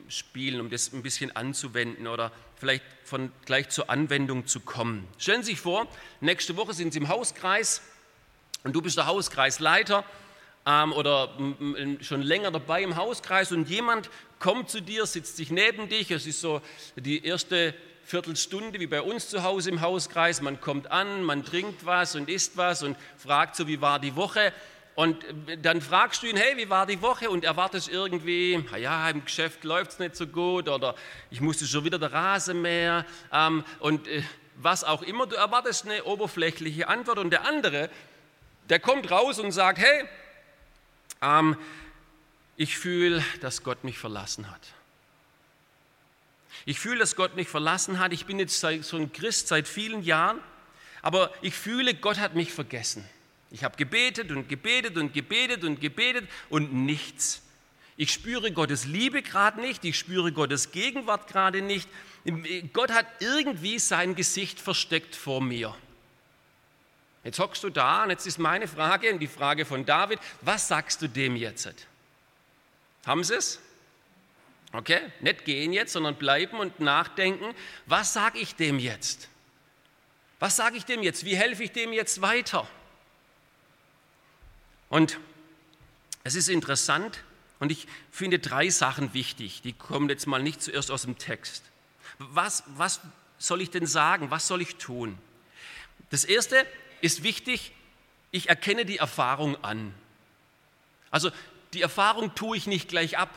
spielen, 0.07 0.61
um 0.61 0.69
das 0.69 0.93
ein 0.93 1.03
bisschen 1.03 1.35
anzuwenden 1.35 2.07
oder 2.07 2.31
vielleicht 2.57 2.83
von 3.03 3.31
gleich 3.45 3.69
zur 3.69 3.89
Anwendung 3.89 4.47
zu 4.47 4.61
kommen. 4.61 5.05
Stellen 5.17 5.43
Sie 5.43 5.51
sich 5.51 5.59
vor, 5.59 5.87
nächste 6.21 6.55
Woche 6.55 6.73
sind 6.73 6.93
Sie 6.93 6.99
im 6.99 7.09
Hauskreis 7.09 7.81
und 8.63 8.73
du 8.73 8.81
bist 8.81 8.95
der 8.95 9.07
Hauskreisleiter 9.07 10.05
ähm, 10.65 10.93
oder 10.93 11.35
schon 12.01 12.21
länger 12.21 12.51
dabei 12.51 12.83
im 12.83 12.95
Hauskreis 12.95 13.51
und 13.51 13.67
jemand 13.67 14.09
kommt 14.39 14.69
zu 14.69 14.81
dir, 14.81 15.05
sitzt 15.07 15.35
sich 15.35 15.49
neben 15.49 15.89
dich, 15.89 16.11
es 16.11 16.25
ist 16.25 16.39
so 16.39 16.61
die 16.95 17.25
erste 17.25 17.73
Viertelstunde 18.05 18.79
wie 18.79 18.87
bei 18.87 19.01
uns 19.01 19.29
zu 19.29 19.43
Hause 19.43 19.71
im 19.71 19.81
Hauskreis. 19.81 20.41
Man 20.41 20.61
kommt 20.61 20.91
an, 20.91 21.23
man 21.23 21.43
trinkt 21.43 21.85
was 21.85 22.15
und 22.15 22.29
isst 22.29 22.55
was 22.55 22.83
und 22.83 22.95
fragt 23.17 23.55
so, 23.55 23.67
wie 23.67 23.81
war 23.81 23.99
die 23.99 24.15
Woche? 24.15 24.53
Und 24.93 25.25
dann 25.61 25.81
fragst 25.81 26.23
du 26.23 26.27
ihn, 26.27 26.37
hey, 26.37 26.55
wie 26.55 26.69
war 26.69 26.85
die 26.85 27.01
Woche? 27.01 27.29
Und 27.29 27.43
erwartest 27.43 27.89
irgendwie, 27.89 28.63
ja, 28.77 29.09
im 29.09 29.25
Geschäft 29.25 29.63
läuft 29.63 29.91
es 29.91 29.99
nicht 29.99 30.15
so 30.15 30.27
gut 30.27 30.69
oder 30.69 30.95
ich 31.31 31.41
musste 31.41 31.65
schon 31.65 31.83
wieder 31.83 31.99
der 31.99 32.13
Rasenmäher 32.13 33.05
ähm, 33.33 33.65
und 33.79 34.07
äh, 34.07 34.21
was 34.57 34.83
auch 34.83 35.01
immer. 35.01 35.25
Du 35.27 35.35
erwartest 35.35 35.85
eine 35.85 36.03
oberflächliche 36.03 36.87
Antwort. 36.87 37.17
Und 37.17 37.31
der 37.31 37.45
andere, 37.45 37.89
der 38.69 38.79
kommt 38.79 39.09
raus 39.11 39.39
und 39.39 39.51
sagt, 39.51 39.79
hey, 39.79 40.05
ähm, 41.21 41.57
ich 42.55 42.77
fühle, 42.77 43.23
dass 43.41 43.63
Gott 43.63 43.83
mich 43.83 43.97
verlassen 43.97 44.49
hat. 44.49 44.61
Ich 46.65 46.79
fühle, 46.79 46.99
dass 46.99 47.15
Gott 47.15 47.35
mich 47.35 47.47
verlassen 47.49 47.99
hat. 47.99 48.13
Ich 48.13 48.25
bin 48.25 48.39
jetzt 48.39 48.59
so 48.59 48.97
ein 48.97 49.11
Christ 49.11 49.49
seit 49.49 49.67
vielen 49.67 50.03
Jahren, 50.03 50.39
aber 51.01 51.31
ich 51.41 51.53
fühle, 51.53 51.93
Gott 51.93 52.17
hat 52.19 52.35
mich 52.35 52.53
vergessen. 52.53 53.03
Ich 53.51 53.63
habe 53.63 53.77
gebetet 53.77 54.31
und 54.31 54.49
gebetet 54.49 54.97
und 54.97 55.13
gebetet 55.13 55.63
und 55.63 55.79
gebetet 55.79 56.27
und 56.49 56.73
nichts. 56.73 57.41
Ich 57.97 58.11
spüre 58.11 58.51
Gottes 58.51 58.85
Liebe 58.85 59.21
gerade 59.21 59.61
nicht, 59.61 59.85
ich 59.85 59.97
spüre 59.97 60.31
Gottes 60.31 60.71
Gegenwart 60.71 61.27
gerade 61.27 61.61
nicht. 61.61 61.87
Gott 62.73 62.91
hat 62.91 63.05
irgendwie 63.19 63.79
sein 63.79 64.15
Gesicht 64.15 64.59
versteckt 64.59 65.15
vor 65.15 65.41
mir. 65.41 65.75
Jetzt 67.23 67.39
hockst 67.39 67.63
du 67.63 67.69
da 67.69 68.03
und 68.03 68.09
jetzt 68.09 68.27
ist 68.27 68.37
meine 68.37 68.67
Frage 68.67 69.11
und 69.13 69.19
die 69.19 69.27
Frage 69.27 69.65
von 69.65 69.85
David, 69.85 70.19
was 70.41 70.67
sagst 70.67 71.01
du 71.01 71.07
dem 71.07 71.35
jetzt? 71.35 71.87
Haben 73.05 73.23
sie 73.23 73.35
es? 73.35 73.59
Okay, 74.75 74.99
nicht 75.21 75.45
gehen 75.45 75.71
jetzt, 75.71 75.93
sondern 75.93 76.15
bleiben 76.15 76.59
und 76.59 76.81
nachdenken, 76.81 77.55
was 77.85 78.13
sage 78.13 78.39
ich 78.39 78.55
dem 78.55 78.77
jetzt? 78.77 79.29
Was 80.39 80.57
sage 80.57 80.75
ich 80.75 80.83
dem 80.83 81.01
jetzt? 81.01 81.23
Wie 81.23 81.37
helfe 81.37 81.63
ich 81.63 81.71
dem 81.71 81.93
jetzt 81.93 82.21
weiter? 82.21 82.67
Und 84.89 85.17
es 86.23 86.35
ist 86.35 86.49
interessant 86.49 87.23
und 87.59 87.71
ich 87.71 87.87
finde 88.11 88.39
drei 88.39 88.69
Sachen 88.69 89.13
wichtig, 89.13 89.61
die 89.61 89.71
kommen 89.71 90.09
jetzt 90.09 90.27
mal 90.27 90.43
nicht 90.43 90.61
zuerst 90.61 90.91
aus 90.91 91.03
dem 91.03 91.17
Text. 91.17 91.63
Was, 92.17 92.63
was 92.67 92.99
soll 93.37 93.61
ich 93.61 93.71
denn 93.71 93.85
sagen? 93.85 94.29
Was 94.29 94.47
soll 94.47 94.61
ich 94.61 94.75
tun? 94.75 95.17
Das 96.09 96.25
Erste 96.25 96.65
ist 96.99 97.23
wichtig, 97.23 97.71
ich 98.31 98.49
erkenne 98.49 98.85
die 98.85 98.97
Erfahrung 98.97 99.63
an. 99.63 99.93
Also 101.11 101.31
die 101.73 101.81
Erfahrung 101.81 102.35
tue 102.35 102.57
ich 102.57 102.67
nicht 102.67 102.89
gleich 102.89 103.17
ab 103.17 103.33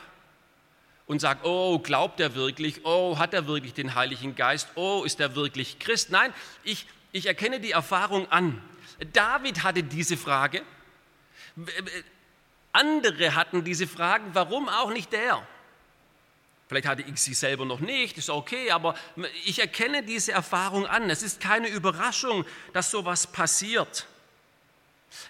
und 1.09 1.19
sage, 1.19 1.39
oh, 1.43 1.79
glaubt 1.79 2.19
er 2.19 2.35
wirklich? 2.35 2.85
Oh, 2.85 3.17
hat 3.17 3.33
er 3.33 3.47
wirklich 3.47 3.73
den 3.73 3.95
Heiligen 3.95 4.35
Geist? 4.35 4.69
Oh, 4.75 5.01
ist 5.03 5.19
er 5.19 5.35
wirklich 5.35 5.79
Christ? 5.79 6.11
Nein, 6.11 6.31
ich, 6.63 6.85
ich 7.11 7.25
erkenne 7.25 7.59
die 7.59 7.71
Erfahrung 7.71 8.31
an. 8.31 8.61
David 9.11 9.63
hatte 9.63 9.81
diese 9.81 10.17
Frage. 10.17 10.61
Andere 12.73 13.33
hatten 13.33 13.63
diese 13.63 13.87
Fragen, 13.87 14.29
warum 14.33 14.69
auch 14.69 14.91
nicht 14.91 15.11
der? 15.11 15.41
Vielleicht 16.67 16.85
hatte 16.85 17.01
ich 17.01 17.19
sie 17.19 17.33
selber 17.33 17.65
noch 17.65 17.79
nicht, 17.79 18.19
ist 18.19 18.29
okay, 18.29 18.69
aber 18.69 18.93
ich 19.45 19.57
erkenne 19.57 20.03
diese 20.03 20.31
Erfahrung 20.31 20.85
an. 20.85 21.09
Es 21.09 21.23
ist 21.23 21.41
keine 21.41 21.69
Überraschung, 21.69 22.45
dass 22.71 22.91
sowas 22.91 23.25
passiert. 23.25 24.05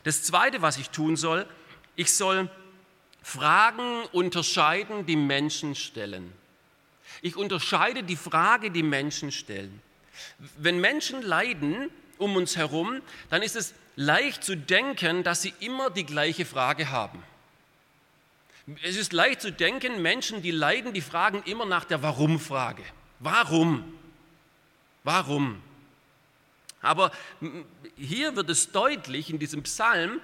Das 0.03 0.23
Zweite, 0.23 0.61
was 0.61 0.77
ich 0.77 0.89
tun 0.89 1.15
soll, 1.15 1.47
ich 1.95 2.13
soll 2.13 2.49
Fragen 3.21 4.03
unterscheiden, 4.11 5.05
die 5.05 5.15
Menschen 5.15 5.75
stellen. 5.75 6.33
Ich 7.21 7.35
unterscheide 7.35 8.03
die 8.03 8.15
Frage, 8.15 8.71
die 8.71 8.83
Menschen 8.83 9.31
stellen. 9.31 9.81
Wenn 10.57 10.79
Menschen 10.79 11.21
leiden 11.21 11.89
um 12.17 12.35
uns 12.35 12.55
herum, 12.55 13.01
dann 13.29 13.41
ist 13.41 13.55
es 13.55 13.73
leicht 13.95 14.43
zu 14.43 14.55
denken, 14.55 15.23
dass 15.23 15.41
sie 15.41 15.53
immer 15.59 15.89
die 15.89 16.05
gleiche 16.05 16.45
Frage 16.45 16.89
haben. 16.89 17.23
Es 18.83 18.97
ist 18.97 19.13
leicht 19.13 19.41
zu 19.41 19.51
denken, 19.51 20.01
Menschen, 20.01 20.41
die 20.41 20.51
leiden, 20.51 20.93
die 20.93 21.01
fragen 21.01 21.41
immer 21.43 21.65
nach 21.65 21.85
der 21.85 22.03
Warum-Frage. 22.03 22.83
Warum? 23.19 23.83
Warum? 25.03 25.61
Aber 26.81 27.11
hier 27.97 28.35
wird 28.35 28.49
es 28.49 28.71
deutlich 28.71 29.29
in 29.29 29.39
diesem 29.39 29.63
Psalm, 29.63 30.21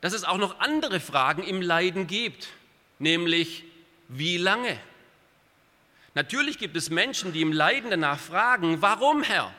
dass 0.00 0.12
es 0.12 0.24
auch 0.24 0.38
noch 0.38 0.60
andere 0.60 1.00
Fragen 1.00 1.42
im 1.42 1.62
Leiden 1.62 2.06
gibt, 2.06 2.48
nämlich 2.98 3.64
wie 4.08 4.36
lange? 4.36 4.78
Natürlich 6.14 6.58
gibt 6.58 6.76
es 6.76 6.90
Menschen, 6.90 7.32
die 7.32 7.42
im 7.42 7.52
Leiden 7.52 7.90
danach 7.90 8.18
fragen, 8.18 8.82
warum 8.82 9.22
Herr? 9.22 9.52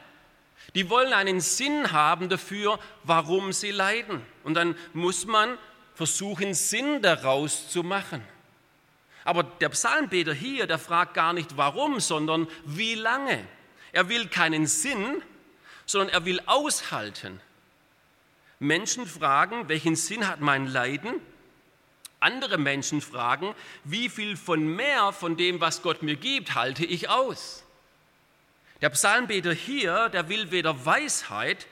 Die 0.75 0.89
wollen 0.89 1.13
einen 1.13 1.41
Sinn 1.41 1.91
haben 1.91 2.30
dafür, 2.30 2.80
warum 3.04 3.54
sie 3.54 3.71
leiden. 3.71 4.21
Und 4.43 4.54
dann 4.54 4.75
muss 4.93 5.25
man 5.25 5.58
versuchen, 5.95 6.54
Sinn 6.54 7.02
daraus 7.02 7.69
zu 7.69 7.84
machen. 7.84 8.23
Aber 9.23 9.43
der 9.43 9.69
Psalmbeter 9.69 10.34
hier, 10.34 10.67
der 10.67 10.80
fragt 10.80 11.13
gar 11.13 11.34
nicht 11.34 11.58
warum, 11.58 11.99
sondern 11.99 12.47
wie 12.65 12.95
lange. 12.95 13.45
Er 13.91 14.10
will 14.10 14.28
keinen 14.28 14.67
Sinn, 14.67 15.21
sondern 15.86 16.10
er 16.10 16.25
will 16.25 16.41
aushalten. 16.45 17.41
Menschen 18.60 19.06
fragen, 19.06 19.69
welchen 19.69 19.95
Sinn 19.95 20.28
hat 20.28 20.41
mein 20.41 20.67
Leiden? 20.67 21.13
Andere 22.19 22.58
Menschen 22.58 23.00
fragen, 23.00 23.56
wie 23.86 24.10
viel 24.10 24.36
von 24.36 24.76
mehr 24.76 25.13
von 25.13 25.38
dem, 25.38 25.62
was 25.62 25.82
Gott 25.82 26.04
mir 26.04 26.17
gibt, 26.17 26.56
halte 26.56 26.86
ich 26.86 27.10
aus? 27.10 27.63
Der 28.82 28.89
Psalmbeter 28.89 29.54
hier, 29.54 30.10
der 30.10 30.28
will 30.28 30.52
weder 30.52 30.86
Weisheit 30.86 31.67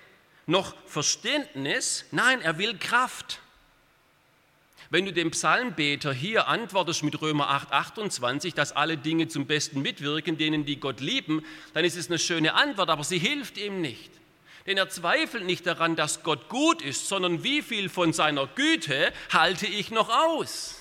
noch 0.45 0.73
Verständnis, 0.85 2.05
nein, 2.11 2.41
er 2.41 2.57
will 2.57 2.77
Kraft. 2.77 3.41
Wenn 4.89 5.05
du 5.05 5.11
dem 5.11 5.31
Psalmbeter 5.31 6.13
hier 6.13 6.47
antwortest 6.47 7.03
mit 7.03 7.21
Römer 7.21 7.49
8, 7.49 7.73
28, 7.73 8.53
dass 8.53 8.71
alle 8.71 8.97
Dinge 8.97 9.27
zum 9.27 9.45
Besten 9.45 9.81
mitwirken, 9.81 10.37
denen 10.37 10.63
die 10.63 10.79
Gott 10.79 11.01
lieben, 11.01 11.43
dann 11.73 11.83
ist 11.83 11.97
es 11.97 12.07
eine 12.07 12.19
schöne 12.19 12.53
Antwort, 12.53 12.89
aber 12.89 13.03
sie 13.03 13.19
hilft 13.19 13.57
ihm 13.57 13.81
nicht. 13.81 14.11
Denn 14.67 14.77
er 14.77 14.89
zweifelt 14.89 15.45
nicht 15.45 15.65
daran, 15.65 15.95
dass 15.95 16.23
Gott 16.23 16.49
gut 16.49 16.81
ist, 16.81 17.07
sondern 17.07 17.43
wie 17.43 17.61
viel 17.61 17.87
von 17.87 18.11
seiner 18.11 18.47
Güte 18.47 19.13
halte 19.31 19.65
ich 19.65 19.91
noch 19.91 20.09
aus? 20.09 20.75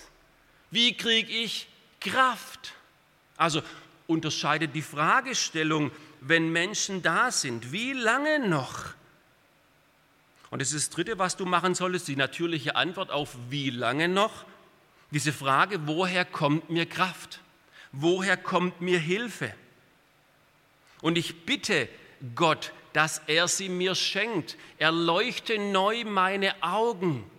Wie 0.73 0.97
kriege 0.97 1.33
ich 1.33 1.69
Kraft? 2.01 2.75
Also 3.37 3.63
unterscheidet 4.09 4.75
die 4.75 4.83
Fragestellung, 4.83 5.93
wenn 6.21 6.51
Menschen 6.51 7.03
da 7.03 7.31
sind, 7.31 7.71
wie 7.71 7.93
lange 7.93 8.49
noch? 8.49 8.95
Und 10.51 10.61
das 10.63 10.73
ist 10.73 10.89
das 10.89 10.95
Dritte, 10.95 11.19
was 11.19 11.37
du 11.37 11.45
machen 11.45 11.75
solltest, 11.75 12.09
die 12.09 12.17
natürliche 12.17 12.75
Antwort 12.75 13.11
auf 13.11 13.37
wie 13.51 13.71
lange 13.71 14.09
noch. 14.09 14.45
Diese 15.13 15.33
Frage, 15.33 15.87
woher 15.87 16.25
kommt 16.25 16.71
mir 16.71 16.87
Kraft? 16.87 17.41
Woher 17.93 18.37
kommt 18.37 18.81
mir 18.81 18.99
Hilfe? 18.99 19.55
Und 21.03 21.19
ich 21.19 21.45
bitte 21.45 21.89
Gott, 22.35 22.73
dass 22.97 23.21
er 23.27 23.47
sie 23.47 23.69
mir 23.69 23.95
schenkt. 23.95 24.57
Erleuchte 24.79 25.59
neu 25.59 26.05
meine 26.07 26.63
Augen. 26.63 27.31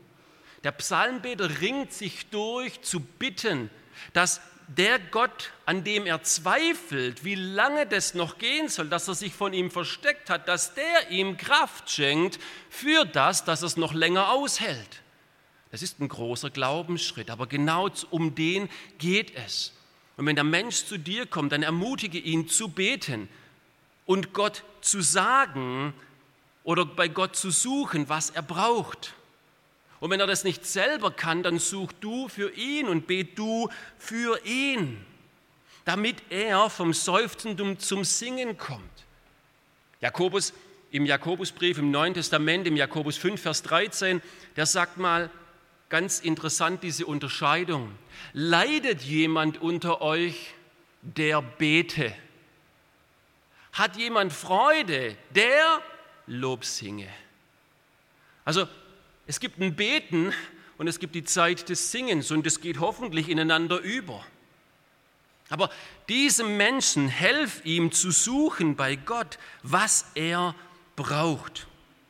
Der 0.63 0.71
Psalmbeter 0.71 1.61
ringt 1.61 1.91
sich 1.91 2.27
durch 2.27 2.83
zu 2.83 2.99
bitten, 2.99 3.71
dass 4.13 4.39
der 4.67 4.99
Gott, 4.99 5.51
an 5.65 5.83
dem 5.83 6.05
er 6.05 6.21
zweifelt, 6.21 7.23
wie 7.23 7.33
lange 7.33 7.87
das 7.87 8.13
noch 8.13 8.37
gehen 8.37 8.69
soll, 8.69 8.87
dass 8.87 9.07
er 9.07 9.15
sich 9.15 9.33
von 9.33 9.51
ihm 9.51 9.71
versteckt 9.71 10.29
hat, 10.29 10.47
dass 10.47 10.75
der 10.75 11.09
ihm 11.09 11.37
Kraft 11.37 11.89
schenkt 11.89 12.37
für 12.69 13.03
das, 13.05 13.43
dass 13.43 13.63
es 13.63 13.77
noch 13.77 13.95
länger 13.95 14.29
aushält. 14.29 15.01
Das 15.71 15.81
ist 15.81 15.99
ein 15.99 16.07
großer 16.07 16.51
Glaubensschritt, 16.51 17.31
aber 17.31 17.47
genau 17.47 17.89
um 18.11 18.35
den 18.35 18.69
geht 18.99 19.35
es. 19.35 19.73
Und 20.17 20.27
wenn 20.27 20.35
der 20.35 20.43
Mensch 20.43 20.85
zu 20.85 20.99
dir 20.99 21.25
kommt, 21.25 21.51
dann 21.51 21.63
ermutige 21.63 22.19
ihn 22.19 22.47
zu 22.47 22.67
beten 22.67 23.27
und 24.05 24.33
Gott 24.33 24.63
zu 24.87 25.01
sagen 25.01 25.93
oder 26.63 26.85
bei 26.85 27.07
Gott 27.07 27.35
zu 27.35 27.51
suchen, 27.51 28.09
was 28.09 28.29
er 28.29 28.41
braucht. 28.41 29.13
Und 29.99 30.11
wenn 30.11 30.19
er 30.19 30.27
das 30.27 30.43
nicht 30.43 30.65
selber 30.65 31.11
kann, 31.11 31.43
dann 31.43 31.59
such 31.59 31.91
du 31.99 32.27
für 32.27 32.51
ihn 32.53 32.87
und 32.87 33.07
bet 33.07 33.37
du 33.37 33.69
für 33.97 34.43
ihn, 34.45 35.03
damit 35.85 36.17
er 36.29 36.69
vom 36.69 36.93
Seufzen 36.93 37.79
zum 37.79 38.03
Singen 38.03 38.57
kommt. 38.57 38.83
Jakobus 40.01 40.53
im 40.91 41.05
Jakobusbrief 41.05 41.79
im 41.79 41.91
Neuen 41.91 42.13
Testament, 42.13 42.67
im 42.67 42.77
Jakobus 42.77 43.17
5, 43.17 43.41
Vers 43.41 43.63
13, 43.63 44.21
der 44.55 44.65
sagt 44.65 44.97
mal 44.97 45.29
ganz 45.89 46.19
interessant 46.19 46.83
diese 46.83 47.05
Unterscheidung. 47.05 47.91
Leidet 48.33 49.01
jemand 49.01 49.61
unter 49.61 50.01
euch, 50.01 50.53
der 51.01 51.41
bete? 51.41 52.13
Hat 53.77 53.95
jemand 53.95 54.33
Freude, 54.33 55.15
der 55.29 55.81
Lob 56.25 56.65
singe? 56.65 57.07
Also 58.43 58.67
es 59.27 59.39
gibt 59.39 59.59
ein 59.59 59.75
Beten 59.75 60.33
und 60.79 60.87
es 60.87 60.97
gibt 60.97 61.13
die 61.13 61.23
Zeit 61.23 61.69
des 61.69 61.91
Singens 61.91 62.31
und 62.31 62.47
es 62.47 62.59
geht 62.59 62.79
hoffentlich 62.79 63.29
ineinander 63.29 63.77
über. 63.77 64.25
Aber 65.49 65.69
diesem 66.09 66.57
Menschen 66.57 67.07
helf 67.07 67.63
ihm 67.65 67.91
zu 67.91 68.09
suchen 68.09 68.75
bei 68.75 68.95
Gott, 68.95 69.37
was 69.61 70.07
er 70.15 70.55
braucht. 70.95 71.67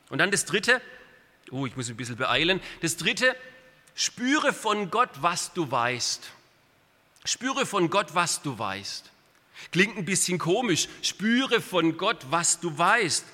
Und 0.08 0.18
dann 0.18 0.30
das 0.30 0.46
Dritte, 0.46 0.80
oh, 1.50 1.66
ich 1.66 1.76
muss 1.76 1.88
mich 1.88 1.94
ein 1.94 1.98
bisschen 1.98 2.16
beeilen, 2.16 2.62
das 2.80 2.96
Dritte, 2.96 3.36
spüre 3.94 4.54
von 4.54 4.90
Gott, 4.90 5.10
was 5.20 5.52
du 5.52 5.70
weißt. 5.70 6.30
Spüre 7.26 7.66
von 7.66 7.90
Gott, 7.90 8.14
was 8.14 8.40
du 8.40 8.58
weißt. 8.58 9.10
Klingt 9.72 9.96
ein 9.96 10.04
bisschen 10.04 10.38
komisch, 10.38 10.88
spüre 11.02 11.60
von 11.60 11.96
Gott, 11.96 12.26
was 12.30 12.60
du 12.60 12.76
weißt. 12.76 13.24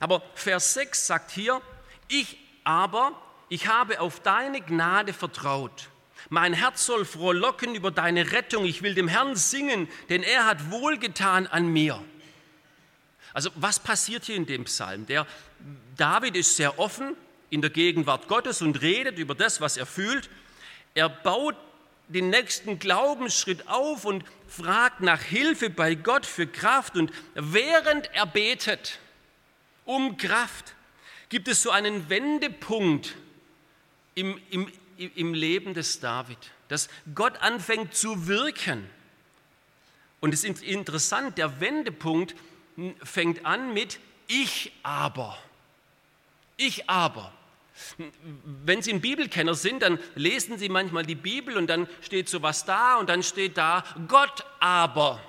Aber 0.00 0.22
Vers 0.34 0.74
6 0.74 1.06
sagt 1.06 1.30
hier, 1.30 1.60
ich 2.08 2.38
aber 2.64 3.20
ich 3.48 3.66
habe 3.66 4.00
auf 4.00 4.20
deine 4.20 4.62
Gnade 4.62 5.12
vertraut. 5.12 5.90
Mein 6.30 6.54
Herz 6.54 6.86
soll 6.86 7.04
frohlocken 7.04 7.74
über 7.74 7.90
deine 7.90 8.32
Rettung. 8.32 8.64
Ich 8.64 8.82
will 8.82 8.94
dem 8.94 9.08
Herrn 9.08 9.36
singen, 9.36 9.88
denn 10.08 10.22
er 10.22 10.46
hat 10.46 10.70
wohlgetan 10.70 11.46
an 11.46 11.66
mir. 11.66 12.02
Also 13.34 13.50
was 13.54 13.78
passiert 13.78 14.24
hier 14.24 14.36
in 14.36 14.46
dem 14.46 14.64
Psalm? 14.64 15.06
Der 15.06 15.26
David 15.96 16.36
ist 16.36 16.56
sehr 16.56 16.78
offen 16.78 17.14
in 17.50 17.60
der 17.60 17.70
Gegenwart 17.70 18.28
Gottes 18.28 18.62
und 18.62 18.80
redet 18.80 19.18
über 19.18 19.34
das, 19.34 19.60
was 19.60 19.76
er 19.76 19.84
fühlt. 19.84 20.30
Er 20.94 21.10
baut 21.10 21.56
den 22.12 22.30
nächsten 22.30 22.78
Glaubensschritt 22.78 23.68
auf 23.68 24.04
und 24.04 24.24
fragt 24.46 25.00
nach 25.00 25.22
Hilfe 25.22 25.70
bei 25.70 25.94
Gott 25.94 26.26
für 26.26 26.46
Kraft. 26.46 26.96
Und 26.96 27.12
während 27.34 28.12
er 28.14 28.26
betet 28.26 28.98
um 29.84 30.16
Kraft, 30.16 30.74
gibt 31.28 31.48
es 31.48 31.62
so 31.62 31.70
einen 31.70 32.08
Wendepunkt 32.08 33.14
im, 34.14 34.40
im, 34.50 34.70
im 34.96 35.34
Leben 35.34 35.74
des 35.74 36.00
David, 36.00 36.38
dass 36.68 36.88
Gott 37.14 37.38
anfängt 37.38 37.94
zu 37.94 38.26
wirken. 38.26 38.88
Und 40.20 40.34
es 40.34 40.44
ist 40.44 40.62
interessant, 40.62 41.38
der 41.38 41.60
Wendepunkt 41.60 42.34
fängt 43.02 43.44
an 43.44 43.72
mit 43.74 43.98
Ich 44.28 44.72
aber. 44.82 45.36
Ich 46.56 46.88
aber. 46.88 47.32
Wenn 48.64 48.82
Sie 48.82 48.92
ein 48.92 49.00
Bibelkenner 49.00 49.54
sind, 49.54 49.82
dann 49.82 49.98
lesen 50.14 50.58
Sie 50.58 50.68
manchmal 50.68 51.04
die 51.04 51.14
Bibel 51.14 51.56
und 51.56 51.66
dann 51.68 51.88
steht 52.00 52.28
sowas 52.28 52.64
da 52.64 52.96
und 52.96 53.08
dann 53.08 53.22
steht 53.22 53.56
da 53.56 53.84
Gott 54.08 54.44
aber. 54.60 55.20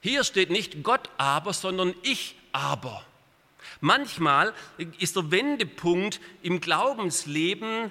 Hier 0.00 0.24
steht 0.24 0.50
nicht 0.50 0.82
Gott 0.82 1.10
aber, 1.18 1.52
sondern 1.52 1.94
ich 2.02 2.36
aber. 2.52 3.04
Manchmal 3.80 4.54
ist 4.98 5.16
der 5.16 5.30
Wendepunkt 5.30 6.20
im 6.42 6.60
Glaubensleben 6.60 7.90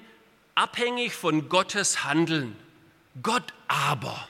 abhängig 0.55 1.13
von 1.13 1.49
Gottes 1.49 2.03
Handeln. 2.03 2.55
Gott 3.21 3.53
aber, 3.67 4.27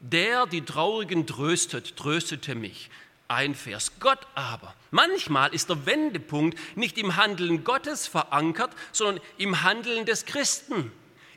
der 0.00 0.46
die 0.46 0.64
Traurigen 0.64 1.26
tröstet, 1.26 1.96
tröstete 1.96 2.54
mich. 2.54 2.90
Ein 3.32 3.54
Vers. 3.54 3.92
Gott 3.98 4.26
aber. 4.34 4.74
Manchmal 4.90 5.54
ist 5.54 5.70
der 5.70 5.86
Wendepunkt 5.86 6.58
nicht 6.76 6.98
im 6.98 7.16
Handeln 7.16 7.64
Gottes 7.64 8.06
verankert, 8.06 8.74
sondern 8.92 9.24
im 9.38 9.62
Handeln 9.62 10.04
des 10.04 10.26
Christen. 10.26 10.92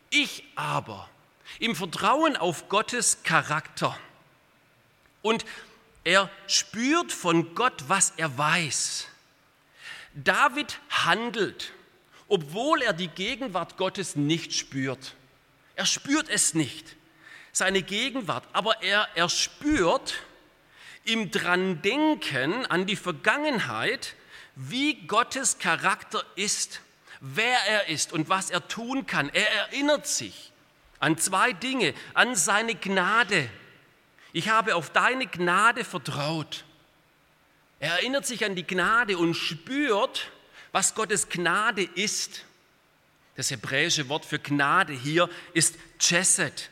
Ich 0.10 0.44
aber. 0.56 1.10
Im 1.60 1.74
Vertrauen 1.74 2.36
auf 2.36 2.68
Gottes 2.68 3.24
Charakter. 3.24 3.98
Und 5.22 5.46
er 6.04 6.30
spürt 6.48 7.14
von 7.14 7.56
Gott, 7.56 7.86
was 7.88 8.12
er 8.18 8.38
weiß. 8.38 9.08
David 10.14 10.82
handelt, 10.90 11.72
obwohl 12.28 12.82
er 12.82 12.92
die 12.92 13.08
Gegenwart 13.08 13.78
Gottes 13.78 14.18
nicht 14.18 14.54
spürt. 14.54 15.16
Er 15.76 15.86
spürt 15.86 16.28
es 16.28 16.54
nicht, 16.56 16.98
seine 17.54 17.82
Gegenwart, 17.82 18.46
aber 18.52 18.84
er, 18.84 19.08
er 19.16 19.30
spürt 19.30 20.16
im 21.06 21.32
Dran-Denken 21.32 22.66
an 22.66 22.86
die 22.86 22.96
Vergangenheit, 22.96 24.16
wie 24.56 25.06
Gottes 25.08 25.60
Charakter 25.60 26.24
ist, 26.36 26.82
wer 27.20 27.58
er 27.68 27.90
ist 27.90 28.14
und 28.14 28.30
was 28.30 28.50
er 28.50 28.68
tun 28.68 29.06
kann. 29.06 29.30
Er 29.30 29.50
erinnert 29.52 30.08
sich 30.08 30.52
an 31.00 31.18
zwei 31.18 31.54
Dinge, 31.54 31.94
an 32.14 32.36
seine 32.36 32.76
Gnade 32.76 33.50
ich 34.36 34.50
habe 34.50 34.76
auf 34.76 34.90
deine 34.90 35.28
Gnade 35.28 35.86
vertraut. 35.86 36.66
Er 37.80 37.94
erinnert 37.94 38.26
sich 38.26 38.44
an 38.44 38.54
die 38.54 38.68
Gnade 38.68 39.18
und 39.18 39.34
spürt, 39.34 40.30
was 40.74 40.94
Gottes 40.94 41.30
Gnade 41.30 41.84
ist. 41.84 42.44
Das 43.38 43.50
hebräische 43.50 44.10
Wort 44.10 44.26
für 44.26 44.38
Gnade 44.38 44.92
hier 44.92 45.30
ist 45.54 45.78
Chesed. 46.00 46.70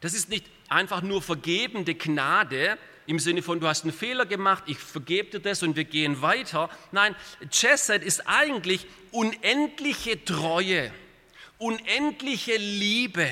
Das 0.00 0.14
ist 0.14 0.28
nicht 0.28 0.46
einfach 0.68 1.02
nur 1.02 1.22
vergebende 1.22 1.96
Gnade 1.96 2.78
im 3.06 3.18
Sinne 3.18 3.42
von, 3.42 3.60
du 3.60 3.66
hast 3.66 3.84
einen 3.84 3.92
Fehler 3.92 4.26
gemacht, 4.26 4.64
ich 4.66 4.78
vergebe 4.78 5.30
dir 5.30 5.40
das 5.40 5.62
und 5.62 5.76
wir 5.76 5.84
gehen 5.84 6.22
weiter. 6.22 6.70
Nein, 6.92 7.16
Chesed 7.50 8.02
ist 8.02 8.26
eigentlich 8.26 8.86
unendliche 9.10 10.24
Treue, 10.24 10.92
unendliche 11.58 12.56
Liebe. 12.56 13.28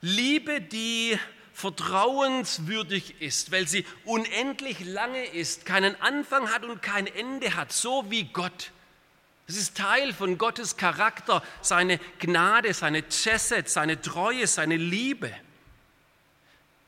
Liebe, 0.00 0.60
die 0.60 1.18
vertrauenswürdig 1.52 3.20
ist, 3.20 3.52
weil 3.52 3.68
sie 3.68 3.84
unendlich 4.04 4.80
lange 4.80 5.24
ist, 5.26 5.66
keinen 5.66 6.00
Anfang 6.00 6.50
hat 6.50 6.64
und 6.64 6.80
kein 6.80 7.06
Ende 7.06 7.54
hat, 7.54 7.72
so 7.72 8.10
wie 8.10 8.24
Gott. 8.24 8.72
Es 9.46 9.56
ist 9.56 9.76
Teil 9.76 10.12
von 10.12 10.38
Gottes 10.38 10.76
Charakter, 10.76 11.42
seine 11.60 11.98
Gnade, 12.20 12.72
seine 12.72 13.08
Chesed, 13.08 13.68
seine 13.68 14.00
Treue, 14.00 14.46
seine 14.46 14.76
Liebe. 14.76 15.32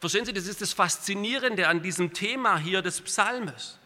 Verstehen 0.02 0.24
Sie, 0.24 0.32
das 0.32 0.48
ist 0.48 0.60
das 0.60 0.72
Faszinierende 0.72 1.68
an 1.68 1.80
diesem 1.80 2.12
Thema 2.12 2.58
hier 2.58 2.82
des 2.82 3.00
Psalmes. 3.02 3.78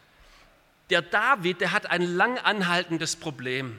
Der 0.88 1.02
David, 1.02 1.61
der 1.61 1.72
hat 1.72 1.90
ein 1.90 2.00
lang 2.00 2.38
anhaltendes 2.38 3.16
Problem, 3.16 3.79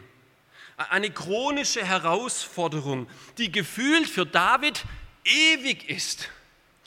eine 0.78 1.10
chronische 1.10 1.84
Herausforderung, 1.84 3.08
die 3.40 3.52
gefühlt 3.52 4.08
für 4.08 4.28
David 4.28 4.84
ewig 5.24 5.90
ist. 5.90 6.30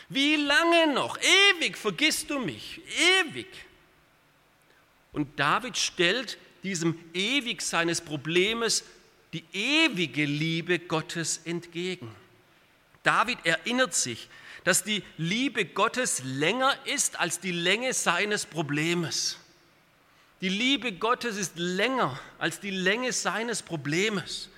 Wie 0.08 0.36
lange 0.36 0.94
noch? 0.94 1.18
Ewig 1.18 1.76
vergisst 1.76 2.30
du 2.30 2.38
mich. 2.38 2.80
Ewig. 3.24 3.48
Und 5.10 5.36
David 5.36 5.76
stellt 5.76 6.38
diesem 6.62 6.96
ewig 7.12 7.60
seines 7.62 8.00
Problems 8.00 8.84
die 9.32 9.42
ewige 9.52 10.26
Liebe 10.26 10.78
Gottes 10.78 11.40
entgegen. 11.44 12.14
David 13.02 13.38
erinnert 13.42 13.94
sich, 13.94 14.28
dass 14.64 14.84
die 14.84 15.02
Liebe 15.16 15.64
Gottes 15.64 16.22
länger 16.24 16.74
ist 16.86 17.18
als 17.18 17.40
die 17.40 17.52
Länge 17.52 17.92
seines 17.94 18.46
Problems. 18.46 19.38
Die 20.40 20.48
Liebe 20.48 20.92
Gottes 20.92 21.36
ist 21.36 21.58
länger 21.58 22.18
als 22.38 22.60
die 22.60 22.70
Länge 22.70 23.12
seines 23.12 23.62
Problems. 23.62 24.48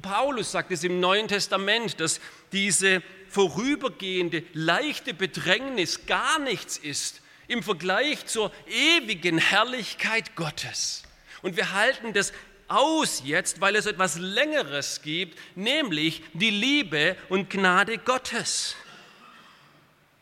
Paulus 0.00 0.52
sagt 0.52 0.70
es 0.70 0.84
im 0.84 1.00
Neuen 1.00 1.28
Testament, 1.28 2.00
dass 2.00 2.20
diese 2.52 3.02
vorübergehende, 3.28 4.44
leichte 4.52 5.14
Bedrängnis 5.14 6.06
gar 6.06 6.38
nichts 6.38 6.76
ist 6.76 7.20
im 7.48 7.62
Vergleich 7.62 8.26
zur 8.26 8.52
ewigen 8.66 9.38
Herrlichkeit 9.38 10.36
Gottes. 10.36 11.02
Und 11.42 11.56
wir 11.56 11.72
halten 11.72 12.12
das 12.12 12.32
aus 12.68 13.22
jetzt, 13.24 13.60
weil 13.60 13.76
es 13.76 13.86
etwas 13.86 14.18
Längeres 14.18 15.02
gibt, 15.02 15.38
nämlich 15.56 16.22
die 16.32 16.50
Liebe 16.50 17.16
und 17.28 17.50
Gnade 17.50 17.98
Gottes. 17.98 18.76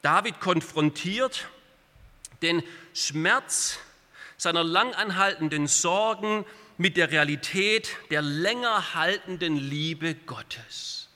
David 0.03 0.41
konfrontiert 0.41 1.49
den 2.43 2.63
Schmerz 2.95 3.79
seiner 4.37 4.65
langanhaltenden 4.65 5.67
Sorgen 5.67 6.47
mit 6.79 6.97
der 6.97 7.11
Realität 7.11 7.97
der 8.11 8.23
länger 8.23 8.95
haltenden 8.95 9.57
Liebe 9.57 10.15
Gottes. 10.15 11.09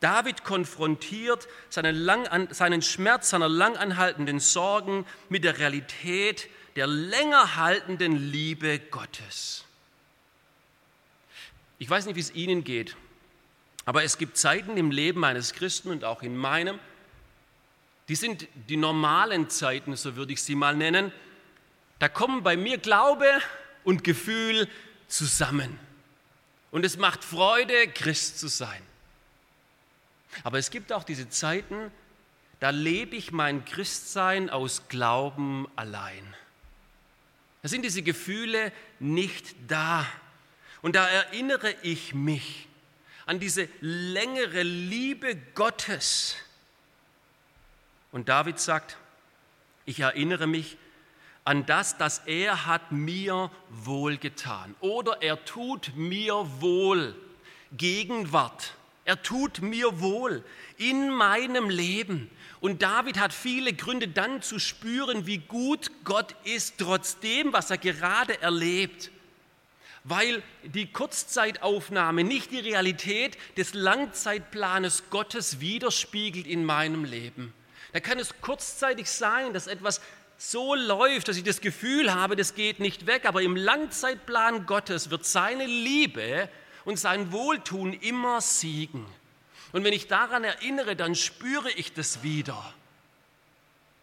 David 0.00 0.44
konfrontiert 0.44 1.46
seinen, 1.68 1.94
lang, 1.94 2.48
seinen 2.52 2.82
Schmerz 2.82 3.30
seiner 3.30 3.48
langanhaltenden 3.48 4.40
Sorgen 4.40 5.06
mit 5.28 5.44
der 5.44 5.58
Realität 5.58 6.48
der 6.74 6.86
länger 6.86 7.56
haltenden 7.56 8.32
Liebe 8.32 8.78
Gottes. 8.78 9.64
Ich 11.78 11.88
weiß 11.88 12.06
nicht, 12.06 12.16
wie 12.16 12.20
es 12.20 12.34
Ihnen 12.34 12.64
geht, 12.64 12.96
aber 13.84 14.02
es 14.02 14.18
gibt 14.18 14.36
Zeiten 14.36 14.76
im 14.76 14.90
Leben 14.90 15.24
eines 15.24 15.52
Christen 15.52 15.90
und 15.90 16.04
auch 16.04 16.22
in 16.22 16.36
meinem, 16.36 16.78
die 18.10 18.16
sind 18.16 18.48
die 18.68 18.76
normalen 18.76 19.50
Zeiten, 19.50 19.94
so 19.94 20.16
würde 20.16 20.32
ich 20.32 20.42
sie 20.42 20.56
mal 20.56 20.74
nennen. 20.74 21.12
Da 22.00 22.08
kommen 22.08 22.42
bei 22.42 22.56
mir 22.56 22.78
Glaube 22.78 23.24
und 23.84 24.02
Gefühl 24.02 24.68
zusammen. 25.06 25.78
Und 26.72 26.84
es 26.84 26.96
macht 26.96 27.22
Freude, 27.22 27.86
Christ 27.86 28.40
zu 28.40 28.48
sein. 28.48 28.82
Aber 30.42 30.58
es 30.58 30.72
gibt 30.72 30.92
auch 30.92 31.04
diese 31.04 31.28
Zeiten, 31.28 31.92
da 32.58 32.70
lebe 32.70 33.14
ich 33.14 33.30
mein 33.30 33.64
Christsein 33.64 34.50
aus 34.50 34.88
Glauben 34.88 35.68
allein. 35.76 36.34
Da 37.62 37.68
sind 37.68 37.82
diese 37.82 38.02
Gefühle 38.02 38.72
nicht 38.98 39.54
da. 39.68 40.04
Und 40.82 40.96
da 40.96 41.06
erinnere 41.06 41.76
ich 41.82 42.12
mich 42.12 42.66
an 43.26 43.38
diese 43.38 43.68
längere 43.80 44.64
Liebe 44.64 45.36
Gottes, 45.54 46.34
und 48.12 48.28
David 48.28 48.58
sagt, 48.58 48.96
ich 49.86 50.00
erinnere 50.00 50.46
mich 50.46 50.76
an 51.44 51.66
das, 51.66 51.96
dass 51.96 52.20
er 52.26 52.66
hat 52.66 52.92
mir 52.92 53.50
wohlgetan 53.70 54.74
oder 54.80 55.22
er 55.22 55.44
tut 55.44 55.92
mir 55.96 56.46
wohl. 56.60 57.14
Gegenwart. 57.72 58.74
Er 59.04 59.22
tut 59.22 59.62
mir 59.62 60.00
wohl 60.00 60.44
in 60.76 61.10
meinem 61.10 61.70
Leben. 61.70 62.30
Und 62.60 62.82
David 62.82 63.18
hat 63.18 63.32
viele 63.32 63.72
Gründe 63.72 64.08
dann 64.08 64.42
zu 64.42 64.58
spüren, 64.58 65.26
wie 65.26 65.38
gut 65.38 65.90
Gott 66.04 66.34
ist, 66.44 66.78
trotzdem, 66.78 67.52
was 67.52 67.70
er 67.70 67.78
gerade 67.78 68.40
erlebt. 68.42 69.10
Weil 70.04 70.42
die 70.62 70.86
Kurzzeitaufnahme 70.86 72.24
nicht 72.24 72.50
die 72.50 72.60
Realität 72.60 73.38
des 73.56 73.74
Langzeitplanes 73.74 75.04
Gottes 75.10 75.60
widerspiegelt 75.60 76.46
in 76.46 76.64
meinem 76.64 77.04
Leben. 77.04 77.54
Da 77.92 78.00
kann 78.00 78.18
es 78.18 78.40
kurzzeitig 78.40 79.10
sein, 79.10 79.52
dass 79.52 79.66
etwas 79.66 80.00
so 80.38 80.74
läuft, 80.74 81.28
dass 81.28 81.36
ich 81.36 81.44
das 81.44 81.60
Gefühl 81.60 82.14
habe, 82.14 82.34
das 82.34 82.54
geht 82.54 82.80
nicht 82.80 83.06
weg, 83.06 83.26
aber 83.26 83.42
im 83.42 83.56
Langzeitplan 83.56 84.64
Gottes 84.66 85.10
wird 85.10 85.26
seine 85.26 85.66
Liebe 85.66 86.48
und 86.84 86.98
sein 86.98 87.30
Wohltun 87.30 87.92
immer 87.92 88.40
siegen. 88.40 89.04
Und 89.72 89.84
wenn 89.84 89.92
ich 89.92 90.08
daran 90.08 90.44
erinnere, 90.44 90.96
dann 90.96 91.14
spüre 91.14 91.70
ich 91.72 91.92
das 91.92 92.22
wieder, 92.22 92.74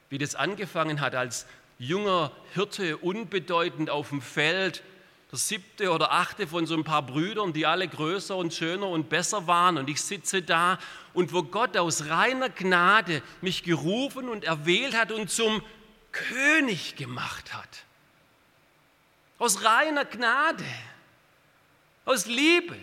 wie 0.10 0.18
das 0.18 0.36
angefangen 0.36 1.02
hat 1.02 1.16
als 1.16 1.48
junger 1.80 2.32
Hirte, 2.54 2.98
unbedeutend 2.98 3.90
auf 3.90 4.10
dem 4.10 4.22
Feld, 4.22 4.84
der 5.32 5.40
siebte 5.40 5.92
oder 5.92 6.12
achte 6.12 6.48
von 6.48 6.66
so 6.66 6.76
ein 6.76 6.86
paar 6.86 7.02
Brüdern, 7.02 7.52
die 7.52 7.66
alle 7.66 7.88
größer 7.88 8.36
und 8.36 8.54
schöner 8.54 8.88
und 8.88 9.10
besser 9.10 9.46
waren. 9.46 9.78
Und 9.78 9.90
ich 9.90 10.02
sitze 10.02 10.42
da 10.42 10.80
und 11.14 11.34
wo 11.34 11.44
Gott 11.44 11.76
aus 11.76 12.06
reiner 12.08 12.50
Gnade 12.50 13.22
mich 13.42 13.64
gerufen 13.64 14.30
und 14.30 14.46
erwählt 14.46 14.96
hat 14.96 15.12
und 15.12 15.30
zum 15.30 15.62
König 16.14 16.96
gemacht 16.96 17.54
hat. 17.54 17.84
Aus 19.38 19.64
reiner 19.66 20.06
Gnade, 20.06 20.64
aus 22.06 22.26
Liebe. 22.26 22.78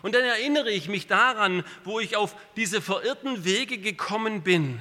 Und 0.00 0.14
dann 0.14 0.24
erinnere 0.24 0.70
ich 0.70 0.88
mich 0.88 1.06
daran, 1.06 1.62
wo 1.84 2.00
ich 2.00 2.16
auf 2.16 2.34
diese 2.56 2.80
verirrten 2.80 3.44
Wege 3.44 3.78
gekommen 3.78 4.42
bin 4.42 4.80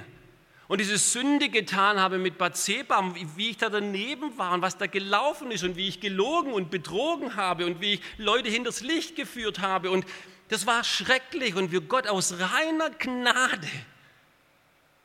und 0.71 0.79
diese 0.79 0.97
Sünde 0.97 1.49
getan 1.49 1.99
habe 1.99 2.17
mit 2.17 2.38
Bathseba, 2.38 3.13
wie 3.36 3.49
ich 3.49 3.57
da 3.57 3.69
daneben 3.69 4.38
war 4.38 4.53
und 4.53 4.62
was 4.62 4.77
da 4.77 4.88
gelaufen 4.88 5.51
ist 5.51 5.65
und 5.65 5.75
wie 5.75 5.89
ich 5.89 5.99
gelogen 5.99 6.53
und 6.53 6.71
betrogen 6.71 7.36
habe 7.36 7.65
und 7.65 7.81
wie 7.81 7.95
ich 7.95 8.01
Leute 8.15 8.47
hinters 8.47 8.79
Licht 8.79 9.17
geführt 9.17 9.60
habe. 9.60 9.91
Und 9.91 10.05
das 10.47 10.65
war 10.65 10.86
schrecklich 10.86 11.55
und 11.55 11.73
wie 11.73 11.81
Gott 11.81 12.07
aus 12.07 12.36
reiner 12.39 12.89
Gnade 12.89 13.67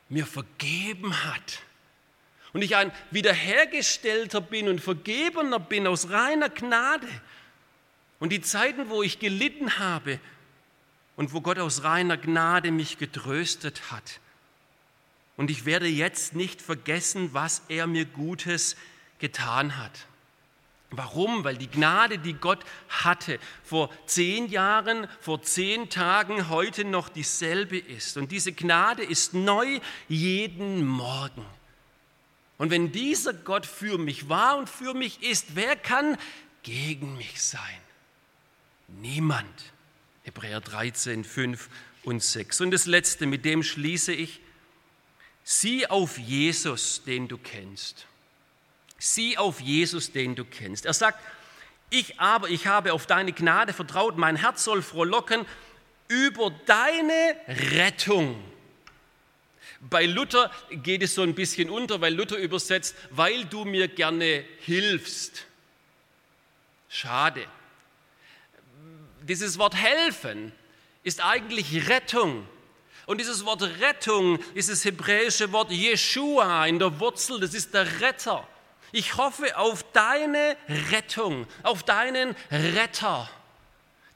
mir 0.07 0.25
vergeben 0.25 1.25
hat. 1.25 1.59
Und 2.53 2.61
ich 2.61 2.77
ein 2.77 2.93
wiederhergestellter 3.11 4.39
bin 4.39 4.69
und 4.69 4.79
vergebener 4.79 5.59
bin 5.59 5.85
aus 5.85 6.09
reiner 6.09 6.47
Gnade. 6.47 7.09
Und 8.19 8.29
die 8.29 8.39
Zeiten, 8.39 8.87
wo 8.87 9.03
ich 9.03 9.19
gelitten 9.19 9.79
habe 9.79 10.21
und 11.17 11.33
wo 11.33 11.41
Gott 11.41 11.59
aus 11.59 11.83
reiner 11.83 12.15
Gnade 12.15 12.71
mich 12.71 12.97
getröstet 12.97 13.91
hat 13.91 14.21
und 15.37 15.51
ich 15.51 15.65
werde 15.65 15.87
jetzt 15.87 16.35
nicht 16.35 16.61
vergessen, 16.61 17.33
was 17.33 17.61
er 17.69 17.87
mir 17.87 18.05
Gutes 18.05 18.75
getan 19.19 19.77
hat. 19.77 20.07
Warum? 20.89 21.43
Weil 21.43 21.57
die 21.57 21.69
Gnade, 21.69 22.17
die 22.17 22.33
Gott 22.33 22.63
hatte 22.87 23.39
vor 23.63 23.89
zehn 24.05 24.47
Jahren, 24.47 25.07
vor 25.19 25.41
zehn 25.41 25.89
Tagen, 25.89 26.49
heute 26.49 26.85
noch 26.85 27.09
dieselbe 27.09 27.77
ist. 27.77 28.17
Und 28.17 28.31
diese 28.31 28.53
Gnade 28.53 29.03
ist 29.03 29.33
neu 29.33 29.79
jeden 30.07 30.85
Morgen. 30.85 31.45
Und 32.57 32.71
wenn 32.71 32.91
dieser 32.91 33.33
Gott 33.33 33.65
für 33.65 33.97
mich 33.97 34.29
war 34.29 34.57
und 34.57 34.69
für 34.69 34.93
mich 34.93 35.21
ist, 35.21 35.55
wer 35.55 35.75
kann 35.75 36.17
gegen 36.63 37.17
mich 37.17 37.41
sein? 37.41 37.61
Niemand. 38.87 39.73
Hebräer 40.23 40.61
13, 40.61 41.23
5 41.23 41.69
und 42.03 42.23
6. 42.23 42.61
Und 42.61 42.71
das 42.71 42.85
Letzte, 42.85 43.27
mit 43.27 43.45
dem 43.45 43.61
schließe 43.61 44.13
ich. 44.13 44.39
Sieh 45.49 45.87
auf 45.87 46.17
Jesus, 46.17 47.05
den 47.05 47.29
du 47.29 47.37
kennst. 47.37 48.05
Sieh 48.99 49.37
auf 49.37 49.61
Jesus, 49.61 50.11
den 50.11 50.35
du 50.35 50.43
kennst. 50.43 50.85
Er 50.85 50.93
sagt, 50.93 51.23
ich 51.89 52.19
aber, 52.19 52.49
ich 52.49 52.67
habe 52.67 52.91
auf 52.91 53.05
deine 53.05 53.31
Gnade 53.31 53.71
vertraut, 53.71 54.17
mein 54.17 54.35
Herz 54.35 54.65
soll 54.65 54.81
frohlocken 54.81 55.45
über 56.09 56.51
deine 56.65 57.37
Rettung. 57.47 58.43
Bei 59.79 60.05
Luther 60.05 60.51
geht 60.69 61.01
es 61.01 61.15
so 61.15 61.21
ein 61.21 61.33
bisschen 61.33 61.69
unter, 61.69 62.01
weil 62.01 62.13
Luther 62.13 62.37
übersetzt, 62.37 62.93
weil 63.11 63.45
du 63.45 63.63
mir 63.63 63.87
gerne 63.87 64.43
hilfst. 64.59 65.45
Schade. 66.89 67.47
Dieses 69.21 69.57
Wort 69.57 69.75
helfen 69.75 70.51
ist 71.03 71.23
eigentlich 71.23 71.87
Rettung. 71.87 72.45
Und 73.07 73.19
dieses 73.19 73.45
Wort 73.45 73.63
Rettung 73.63 74.37
ist 74.53 74.69
das 74.69 74.83
hebräische 74.83 75.53
Wort 75.53 75.71
Jeshua 75.71 76.65
in 76.65 76.77
der 76.77 76.99
Wurzel, 76.99 77.39
das 77.39 77.53
ist 77.53 77.73
der 77.73 78.01
Retter. 78.01 78.45
Ich 78.91 79.15
hoffe 79.15 79.57
auf 79.57 79.83
deine 79.93 80.57
Rettung, 80.91 81.47
auf 81.63 81.83
deinen 81.83 82.35
Retter. 82.51 83.29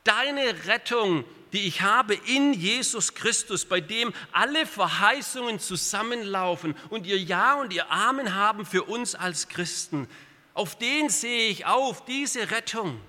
Deine 0.04 0.66
Rettung, 0.68 1.24
die 1.54 1.68
ich 1.68 1.82
habe 1.82 2.16
in 2.16 2.54
Jesus 2.54 3.14
Christus, 3.14 3.64
bei 3.64 3.80
dem 3.80 4.14
alle 4.34 4.66
Verheißungen 4.66 5.62
zusammenlaufen 5.62 6.76
und 6.90 7.08
ihr 7.08 7.18
Ja 7.18 7.54
und 7.54 7.72
ihr 7.72 7.90
Amen 7.90 8.36
haben 8.36 8.66
für 8.66 8.84
uns 8.84 9.16
als 9.16 9.48
Christen. 9.48 10.10
Auf 10.54 10.78
den 10.78 11.08
sehe 11.08 11.48
ich 11.48 11.66
auf, 11.66 12.04
diese 12.04 12.52
Rettung. 12.52 13.00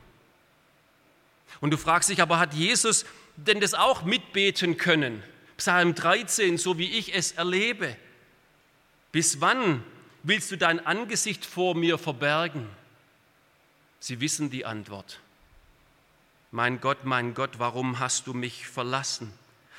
Und 1.60 1.72
du 1.72 1.76
fragst 1.76 2.08
dich 2.08 2.22
aber, 2.22 2.38
hat 2.38 2.54
Jesus 2.54 3.04
denn 3.36 3.58
das 3.58 3.74
auch 3.74 4.04
mitbeten 4.04 4.76
können? 4.76 5.24
Psalm 5.56 5.94
13, 5.94 6.58
so 6.58 6.78
wie 6.78 6.90
ich 6.98 7.14
es 7.14 7.32
erlebe. 7.32 7.96
Bis 9.12 9.40
wann 9.40 9.82
willst 10.22 10.50
du 10.50 10.56
dein 10.56 10.84
Angesicht 10.84 11.44
vor 11.44 11.74
mir 11.74 11.98
verbergen? 11.98 12.68
Sie 14.00 14.20
wissen 14.20 14.50
die 14.50 14.64
Antwort. 14.64 15.20
Mein 16.50 16.80
Gott, 16.80 17.04
mein 17.04 17.34
Gott, 17.34 17.58
warum 17.58 17.98
hast 17.98 18.26
du 18.26 18.34
mich 18.34 18.66
verlassen? 18.66 19.32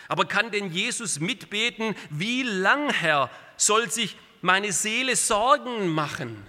Aber 0.08 0.26
kann 0.26 0.52
denn 0.52 0.72
Jesus 0.72 1.20
mitbeten, 1.20 1.96
wie 2.10 2.44
lang, 2.44 2.92
Herr, 2.92 3.30
soll 3.58 3.90
sich 3.90 4.18
meine 4.42 4.72
Seele 4.72 5.16
Sorgen 5.16 5.88
machen? 5.88 6.46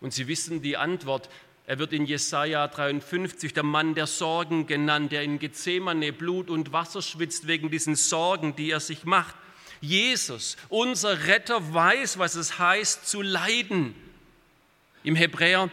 Und 0.00 0.12
Sie 0.12 0.26
wissen 0.26 0.62
die 0.62 0.76
Antwort. 0.76 1.28
Er 1.72 1.78
wird 1.78 1.94
in 1.94 2.04
Jesaja 2.04 2.68
53 2.68 3.54
der 3.54 3.62
Mann 3.62 3.94
der 3.94 4.06
Sorgen 4.06 4.66
genannt, 4.66 5.10
der 5.10 5.22
in 5.22 5.38
Gethsemane 5.38 6.12
Blut 6.12 6.50
und 6.50 6.74
Wasser 6.74 7.00
schwitzt 7.00 7.46
wegen 7.46 7.70
diesen 7.70 7.96
Sorgen, 7.96 8.54
die 8.54 8.70
er 8.70 8.78
sich 8.78 9.04
macht. 9.04 9.34
Jesus, 9.80 10.58
unser 10.68 11.28
Retter, 11.28 11.72
weiß, 11.72 12.18
was 12.18 12.34
es 12.34 12.58
heißt 12.58 13.08
zu 13.08 13.22
leiden. 13.22 13.94
Im 15.02 15.16
Hebräer 15.16 15.70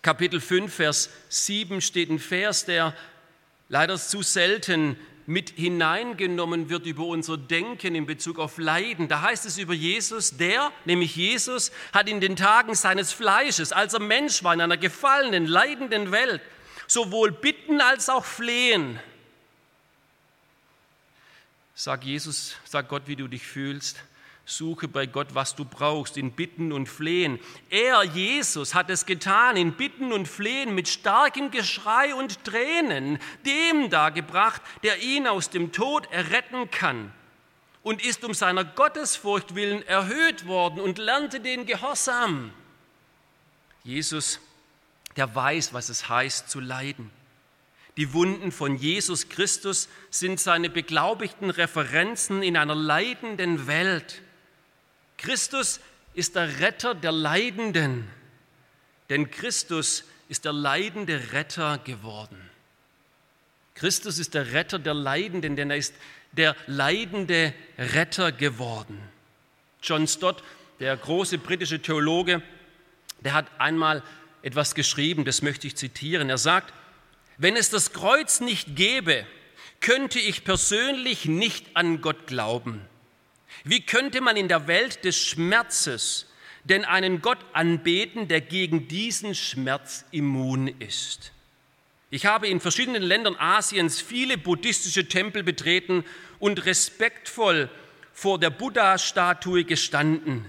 Kapitel 0.00 0.40
5, 0.40 0.72
Vers 0.72 1.10
7 1.28 1.82
steht 1.82 2.08
ein 2.08 2.20
Vers, 2.20 2.64
der 2.64 2.96
leider 3.68 3.98
zu 3.98 4.22
selten 4.22 4.96
mit 5.28 5.50
hineingenommen 5.50 6.70
wird 6.70 6.86
über 6.86 7.04
unser 7.04 7.36
Denken 7.36 7.94
in 7.94 8.06
Bezug 8.06 8.38
auf 8.38 8.56
Leiden. 8.56 9.08
Da 9.08 9.20
heißt 9.20 9.44
es 9.44 9.58
über 9.58 9.74
Jesus, 9.74 10.38
der, 10.38 10.72
nämlich 10.86 11.16
Jesus, 11.16 11.70
hat 11.92 12.08
in 12.08 12.22
den 12.22 12.34
Tagen 12.34 12.74
seines 12.74 13.12
Fleisches, 13.12 13.70
als 13.70 13.92
er 13.92 14.00
Mensch 14.00 14.42
war 14.42 14.54
in 14.54 14.62
einer 14.62 14.78
gefallenen, 14.78 15.44
leidenden 15.44 16.12
Welt, 16.12 16.40
sowohl 16.86 17.30
bitten 17.30 17.82
als 17.82 18.08
auch 18.08 18.24
flehen. 18.24 18.98
Sag 21.74 22.04
Jesus, 22.04 22.56
sag 22.64 22.88
Gott, 22.88 23.02
wie 23.04 23.16
du 23.16 23.28
dich 23.28 23.46
fühlst. 23.46 24.02
Suche 24.50 24.88
bei 24.88 25.04
Gott, 25.04 25.34
was 25.34 25.54
du 25.56 25.66
brauchst, 25.66 26.16
in 26.16 26.32
Bitten 26.32 26.72
und 26.72 26.88
Flehen. 26.88 27.38
Er, 27.68 28.02
Jesus, 28.02 28.74
hat 28.74 28.88
es 28.88 29.04
getan, 29.04 29.58
in 29.58 29.74
Bitten 29.74 30.10
und 30.10 30.26
Flehen, 30.26 30.74
mit 30.74 30.88
starkem 30.88 31.50
Geschrei 31.50 32.14
und 32.14 32.44
Tränen, 32.44 33.18
dem 33.44 33.90
dargebracht, 33.90 34.62
der 34.82 35.02
ihn 35.02 35.26
aus 35.26 35.50
dem 35.50 35.70
Tod 35.70 36.10
erretten 36.10 36.70
kann. 36.70 37.12
Und 37.82 38.02
ist 38.02 38.24
um 38.24 38.32
seiner 38.32 38.64
Gottesfurcht 38.64 39.54
willen 39.54 39.86
erhöht 39.86 40.46
worden 40.46 40.80
und 40.80 40.96
lernte 40.96 41.40
den 41.40 41.66
Gehorsam. 41.66 42.50
Jesus, 43.84 44.40
der 45.16 45.34
weiß, 45.34 45.74
was 45.74 45.90
es 45.90 46.08
heißt 46.08 46.48
zu 46.48 46.60
leiden. 46.60 47.10
Die 47.98 48.14
Wunden 48.14 48.50
von 48.50 48.76
Jesus 48.76 49.28
Christus 49.28 49.90
sind 50.08 50.40
seine 50.40 50.70
beglaubigten 50.70 51.50
Referenzen 51.50 52.42
in 52.42 52.56
einer 52.56 52.74
leidenden 52.74 53.66
Welt. 53.66 54.22
Christus 55.18 55.80
ist 56.14 56.34
der 56.34 56.60
Retter 56.60 56.94
der 56.94 57.12
Leidenden, 57.12 58.08
denn 59.10 59.30
Christus 59.30 60.04
ist 60.28 60.44
der 60.44 60.52
leidende 60.52 61.32
Retter 61.32 61.78
geworden. 61.78 62.40
Christus 63.74 64.18
ist 64.18 64.34
der 64.34 64.52
Retter 64.52 64.78
der 64.78 64.94
Leidenden, 64.94 65.54
denn 65.54 65.70
er 65.70 65.76
ist 65.76 65.94
der 66.32 66.56
leidende 66.66 67.54
Retter 67.78 68.32
geworden. 68.32 69.00
John 69.82 70.08
Stott, 70.08 70.42
der 70.80 70.96
große 70.96 71.38
britische 71.38 71.80
Theologe, 71.80 72.42
der 73.20 73.34
hat 73.34 73.46
einmal 73.58 74.02
etwas 74.42 74.74
geschrieben, 74.74 75.24
das 75.24 75.42
möchte 75.42 75.66
ich 75.66 75.76
zitieren. 75.76 76.30
Er 76.30 76.38
sagt, 76.38 76.72
wenn 77.38 77.56
es 77.56 77.70
das 77.70 77.92
Kreuz 77.92 78.40
nicht 78.40 78.76
gäbe, 78.76 79.26
könnte 79.80 80.18
ich 80.18 80.44
persönlich 80.44 81.26
nicht 81.26 81.76
an 81.76 82.00
Gott 82.00 82.26
glauben. 82.26 82.80
Wie 83.64 83.80
könnte 83.80 84.20
man 84.20 84.36
in 84.36 84.48
der 84.48 84.66
Welt 84.66 85.04
des 85.04 85.16
Schmerzes 85.16 86.26
denn 86.64 86.84
einen 86.84 87.22
Gott 87.22 87.38
anbeten, 87.52 88.28
der 88.28 88.40
gegen 88.40 88.88
diesen 88.88 89.34
Schmerz 89.34 90.04
immun 90.10 90.68
ist? 90.78 91.32
Ich 92.10 92.24
habe 92.24 92.48
in 92.48 92.60
verschiedenen 92.60 93.02
Ländern 93.02 93.36
Asiens 93.38 94.00
viele 94.00 94.38
buddhistische 94.38 95.08
Tempel 95.08 95.42
betreten 95.42 96.04
und 96.38 96.64
respektvoll 96.64 97.68
vor 98.14 98.38
der 98.38 98.50
Buddha-Statue 98.50 99.64
gestanden, 99.64 100.48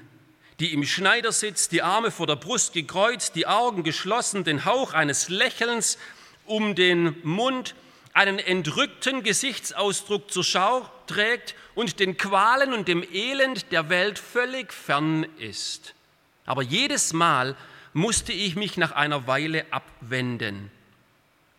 die 0.59 0.73
im 0.73 0.85
Schneidersitz, 0.85 1.67
die 1.67 1.81
Arme 1.81 2.11
vor 2.11 2.27
der 2.27 2.37
Brust 2.37 2.73
gekreuzt, 2.73 3.35
die 3.35 3.45
Augen 3.45 3.83
geschlossen, 3.83 4.43
den 4.43 4.65
Hauch 4.65 4.93
eines 4.93 5.29
Lächelns 5.29 5.97
um 6.45 6.75
den 6.75 7.15
Mund, 7.23 7.75
einen 8.13 8.39
entrückten 8.39 9.23
Gesichtsausdruck 9.23 10.31
zur 10.31 10.43
Schau 10.43 10.89
trägt 11.09 11.55
und 11.75 11.99
den 11.99 12.15
Qualen 12.17 12.73
und 12.73 12.87
dem 12.87 13.03
Elend 13.03 13.71
der 13.71 13.89
Welt 13.89 14.19
völlig 14.19 14.71
fern 14.71 15.25
ist. 15.37 15.95
Aber 16.45 16.61
jedes 16.61 17.13
Mal 17.13 17.55
musste 17.93 18.31
ich 18.31 18.55
mich 18.55 18.77
nach 18.77 18.91
einer 18.91 19.27
Weile 19.27 19.65
abwenden. 19.71 20.71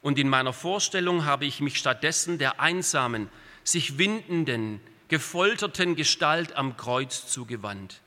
Und 0.02 0.18
in 0.18 0.28
meiner 0.28 0.52
Vorstellung 0.52 1.26
habe 1.26 1.44
ich 1.44 1.60
mich 1.60 1.76
stattdessen 1.76 2.38
der 2.38 2.60
einsamen, 2.60 3.28
sich 3.64 3.98
windenden, 3.98 4.80
gefolterten 5.08 5.96
Gestalt 5.96 6.56
am 6.56 6.76
Kreuz 6.76 7.26
zugewandt, 7.26 8.00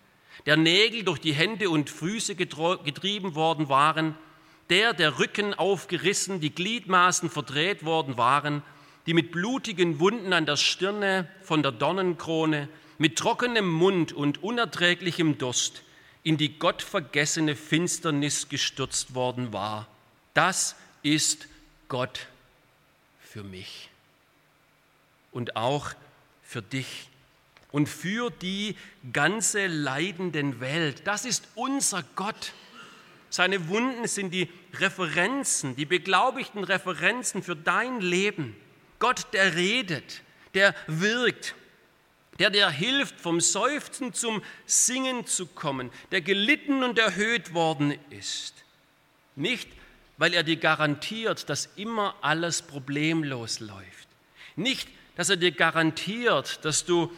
der 0.46 0.58
Nägel 0.58 1.04
durch 1.04 1.20
die 1.20 1.34
Hände 1.34 1.70
und 1.70 1.90
Füße 1.90 2.36
getrieben 2.36 3.36
worden 3.36 3.70
waren, 3.70 4.16
der 4.70 4.94
der 4.94 5.20
Rücken 5.20 5.54
aufgerissen, 5.54 6.40
die 6.40 6.56
Gliedmaßen 6.56 7.30
verdreht 7.30 7.86
worden 7.86 8.18
waren, 8.18 8.64
die 9.06 9.14
mit 9.14 9.32
blutigen 9.32 10.00
Wunden 10.00 10.34
an 10.34 10.46
der 10.46 10.58
Stirne 10.58 11.28
von 11.42 11.62
der 11.62 11.72
Dornenkrone, 11.72 12.70
mit 12.98 13.18
trockenem 13.18 13.70
Mund 13.70 14.14
und 14.14 14.44
unerträglichem 14.44 15.38
Durst 15.38 15.84
in 16.24 16.38
die 16.38 16.58
gottvergessene 16.58 17.56
Finsternis 17.56 18.48
gestürzt 18.48 19.14
worden 19.14 19.52
war. 19.52 19.88
Das 20.34 20.76
ist 21.02 21.48
Gott 21.90 22.28
für 23.20 23.44
mich 23.44 23.90
und 25.32 25.56
auch 25.56 25.92
für 26.44 26.62
dich 26.62 27.10
und 27.72 27.90
für 27.90 28.30
die 28.30 28.76
ganze 29.12 29.68
leidenden 29.68 30.62
Welt. 30.62 31.02
Das 31.06 31.26
ist 31.26 31.48
unser 31.56 32.04
Gott. 32.16 32.54
Seine 33.30 33.68
Wunden 33.68 34.08
sind 34.08 34.32
die 34.32 34.48
Referenzen, 34.76 35.76
die 35.76 35.86
beglaubigten 35.86 36.64
Referenzen 36.64 37.42
für 37.42 37.56
dein 37.56 38.00
Leben. 38.00 38.56
Gott, 39.04 39.34
der 39.34 39.56
redet, 39.56 40.22
der 40.54 40.74
wirkt, 40.88 41.56
der 42.40 42.50
dir 42.50 42.70
hilft, 42.70 43.20
vom 43.20 43.42
Seufzen 43.42 44.14
zum 44.14 44.42
Singen 44.66 45.28
zu 45.28 45.46
kommen, 45.46 45.92
der 46.12 46.22
gelitten 46.22 46.86
und 46.86 46.98
erhöht 46.98 47.54
worden 47.54 48.00
ist. 48.12 48.64
Nicht, 49.36 49.70
weil 50.16 50.34
er 50.34 50.44
dir 50.44 50.56
garantiert, 50.56 51.50
dass 51.50 51.66
immer 51.76 52.16
alles 52.22 52.62
problemlos 52.62 53.60
läuft. 53.60 54.08
Nicht, 54.56 54.88
dass 55.18 55.30
er 55.30 55.36
dir 55.36 55.52
garantiert, 55.52 56.64
dass 56.64 56.86
du 56.86 57.12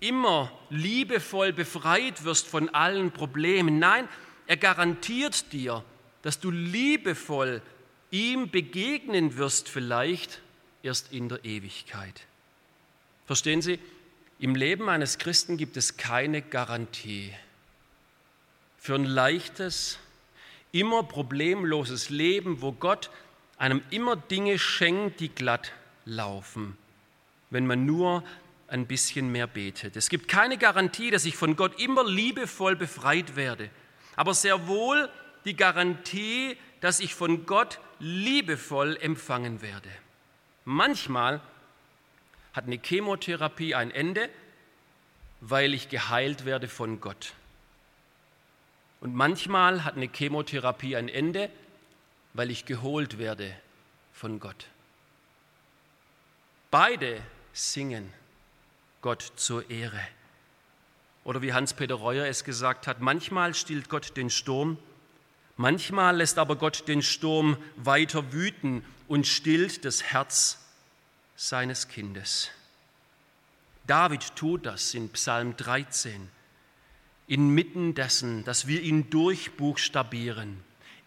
immer 0.00 0.50
liebevoll 0.68 1.52
befreit 1.52 2.24
wirst 2.24 2.48
von 2.48 2.70
allen 2.70 3.12
Problemen. 3.12 3.78
Nein, 3.78 4.08
er 4.48 4.56
garantiert 4.56 5.52
dir, 5.52 5.84
dass 6.22 6.40
du 6.40 6.50
liebevoll 6.50 7.62
ihm 8.10 8.50
begegnen 8.50 9.36
wirst, 9.36 9.68
vielleicht 9.68 10.42
erst 10.82 11.12
in 11.12 11.28
der 11.28 11.44
Ewigkeit. 11.44 12.22
Verstehen 13.26 13.62
Sie, 13.62 13.78
im 14.38 14.54
Leben 14.54 14.88
eines 14.88 15.18
Christen 15.18 15.56
gibt 15.56 15.76
es 15.76 15.96
keine 15.96 16.42
Garantie 16.42 17.32
für 18.78 18.94
ein 18.94 19.04
leichtes, 19.04 19.98
immer 20.72 21.02
problemloses 21.02 22.08
Leben, 22.08 22.62
wo 22.62 22.72
Gott 22.72 23.10
einem 23.58 23.82
immer 23.90 24.16
Dinge 24.16 24.58
schenkt, 24.58 25.20
die 25.20 25.28
glatt 25.28 25.72
laufen, 26.06 26.78
wenn 27.50 27.66
man 27.66 27.84
nur 27.84 28.24
ein 28.68 28.86
bisschen 28.86 29.30
mehr 29.30 29.46
betet. 29.46 29.96
Es 29.96 30.08
gibt 30.08 30.28
keine 30.28 30.56
Garantie, 30.56 31.10
dass 31.10 31.26
ich 31.26 31.36
von 31.36 31.56
Gott 31.56 31.78
immer 31.78 32.08
liebevoll 32.08 32.76
befreit 32.76 33.36
werde 33.36 33.68
aber 34.20 34.34
sehr 34.34 34.68
wohl 34.68 35.08
die 35.46 35.56
Garantie, 35.56 36.54
dass 36.82 37.00
ich 37.00 37.14
von 37.14 37.46
Gott 37.46 37.80
liebevoll 38.00 38.98
empfangen 39.00 39.62
werde. 39.62 39.88
Manchmal 40.64 41.40
hat 42.52 42.64
eine 42.64 42.78
Chemotherapie 42.78 43.74
ein 43.74 43.90
Ende, 43.90 44.28
weil 45.40 45.74
ich 45.74 45.88
geheilt 45.88 46.44
werde 46.44 46.68
von 46.68 47.00
Gott. 47.00 47.34
Und 49.00 49.14
manchmal 49.14 49.84
hat 49.84 49.96
eine 49.96 50.08
Chemotherapie 50.08 50.96
ein 50.96 51.08
Ende, 51.08 51.50
weil 52.34 52.50
ich 52.50 52.66
geholt 52.66 53.18
werde 53.18 53.56
von 54.12 54.38
Gott. 54.40 54.66
Beide 56.70 57.22
singen 57.52 58.12
Gott 59.00 59.32
zur 59.36 59.70
Ehre. 59.70 60.00
Oder 61.24 61.42
wie 61.42 61.52
Hans-Peter 61.52 61.94
Reuer 61.94 62.26
es 62.26 62.44
gesagt 62.44 62.86
hat, 62.86 63.00
manchmal 63.00 63.54
stillt 63.54 63.88
Gott 63.88 64.16
den 64.16 64.30
Sturm, 64.30 64.78
manchmal 65.60 66.16
lässt 66.16 66.38
aber 66.38 66.56
Gott 66.56 66.88
den 66.88 67.02
Sturm 67.02 67.58
weiter 67.76 68.32
wüten 68.32 68.82
und 69.08 69.26
stillt 69.26 69.84
das 69.84 70.02
Herz 70.02 70.58
seines 71.36 71.88
Kindes. 71.88 72.50
David 73.86 74.34
tut 74.36 74.64
das 74.64 74.94
in 74.94 75.10
Psalm 75.10 75.56
13, 75.56 76.30
inmitten 77.26 77.94
dessen, 77.94 78.42
dass 78.44 78.66
wir 78.66 78.80
ihn 78.80 79.10
durchbuchstabieren. 79.10 80.64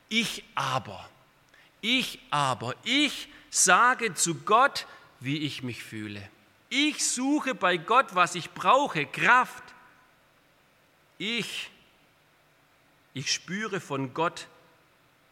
Ich 0.10 0.44
aber, 0.54 1.10
ich 1.82 2.20
aber, 2.30 2.76
ich 2.84 3.30
sage 3.50 4.14
zu 4.14 4.36
Gott, 4.36 4.86
wie 5.20 5.40
ich 5.40 5.64
mich 5.64 5.84
fühle. 5.84 6.22
Ich 6.70 7.06
suche 7.06 7.56
bei 7.56 7.78
Gott, 7.78 8.14
was 8.14 8.36
ich 8.36 8.52
brauche, 8.52 9.06
Kraft, 9.06 9.64
ich, 11.18 11.72
ich 13.14 13.32
spüre 13.32 13.80
von 13.80 14.14
Gott 14.14 14.48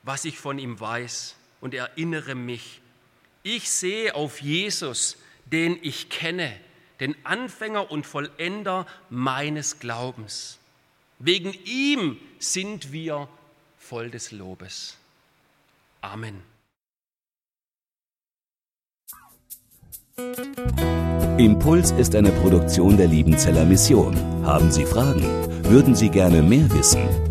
was 0.03 0.25
ich 0.25 0.39
von 0.39 0.59
ihm 0.59 0.79
weiß 0.79 1.35
und 1.59 1.73
erinnere 1.73 2.35
mich. 2.35 2.81
Ich 3.43 3.69
sehe 3.69 4.15
auf 4.15 4.41
Jesus, 4.41 5.17
den 5.45 5.77
ich 5.81 6.09
kenne, 6.09 6.51
den 6.99 7.15
Anfänger 7.23 7.91
und 7.91 8.05
Vollender 8.05 8.85
meines 9.09 9.79
Glaubens. 9.79 10.59
Wegen 11.19 11.53
ihm 11.65 12.17
sind 12.39 12.91
wir 12.91 13.27
voll 13.77 14.09
des 14.09 14.31
Lobes. 14.31 14.97
Amen. 16.01 16.41
Impuls 21.37 21.91
ist 21.91 22.15
eine 22.15 22.31
Produktion 22.31 22.97
der 22.97 23.07
Liebenzeller 23.07 23.65
Mission. 23.65 24.15
Haben 24.45 24.71
Sie 24.71 24.85
Fragen? 24.85 25.23
Würden 25.63 25.95
Sie 25.95 26.09
gerne 26.09 26.43
mehr 26.43 26.69
wissen? 26.71 27.30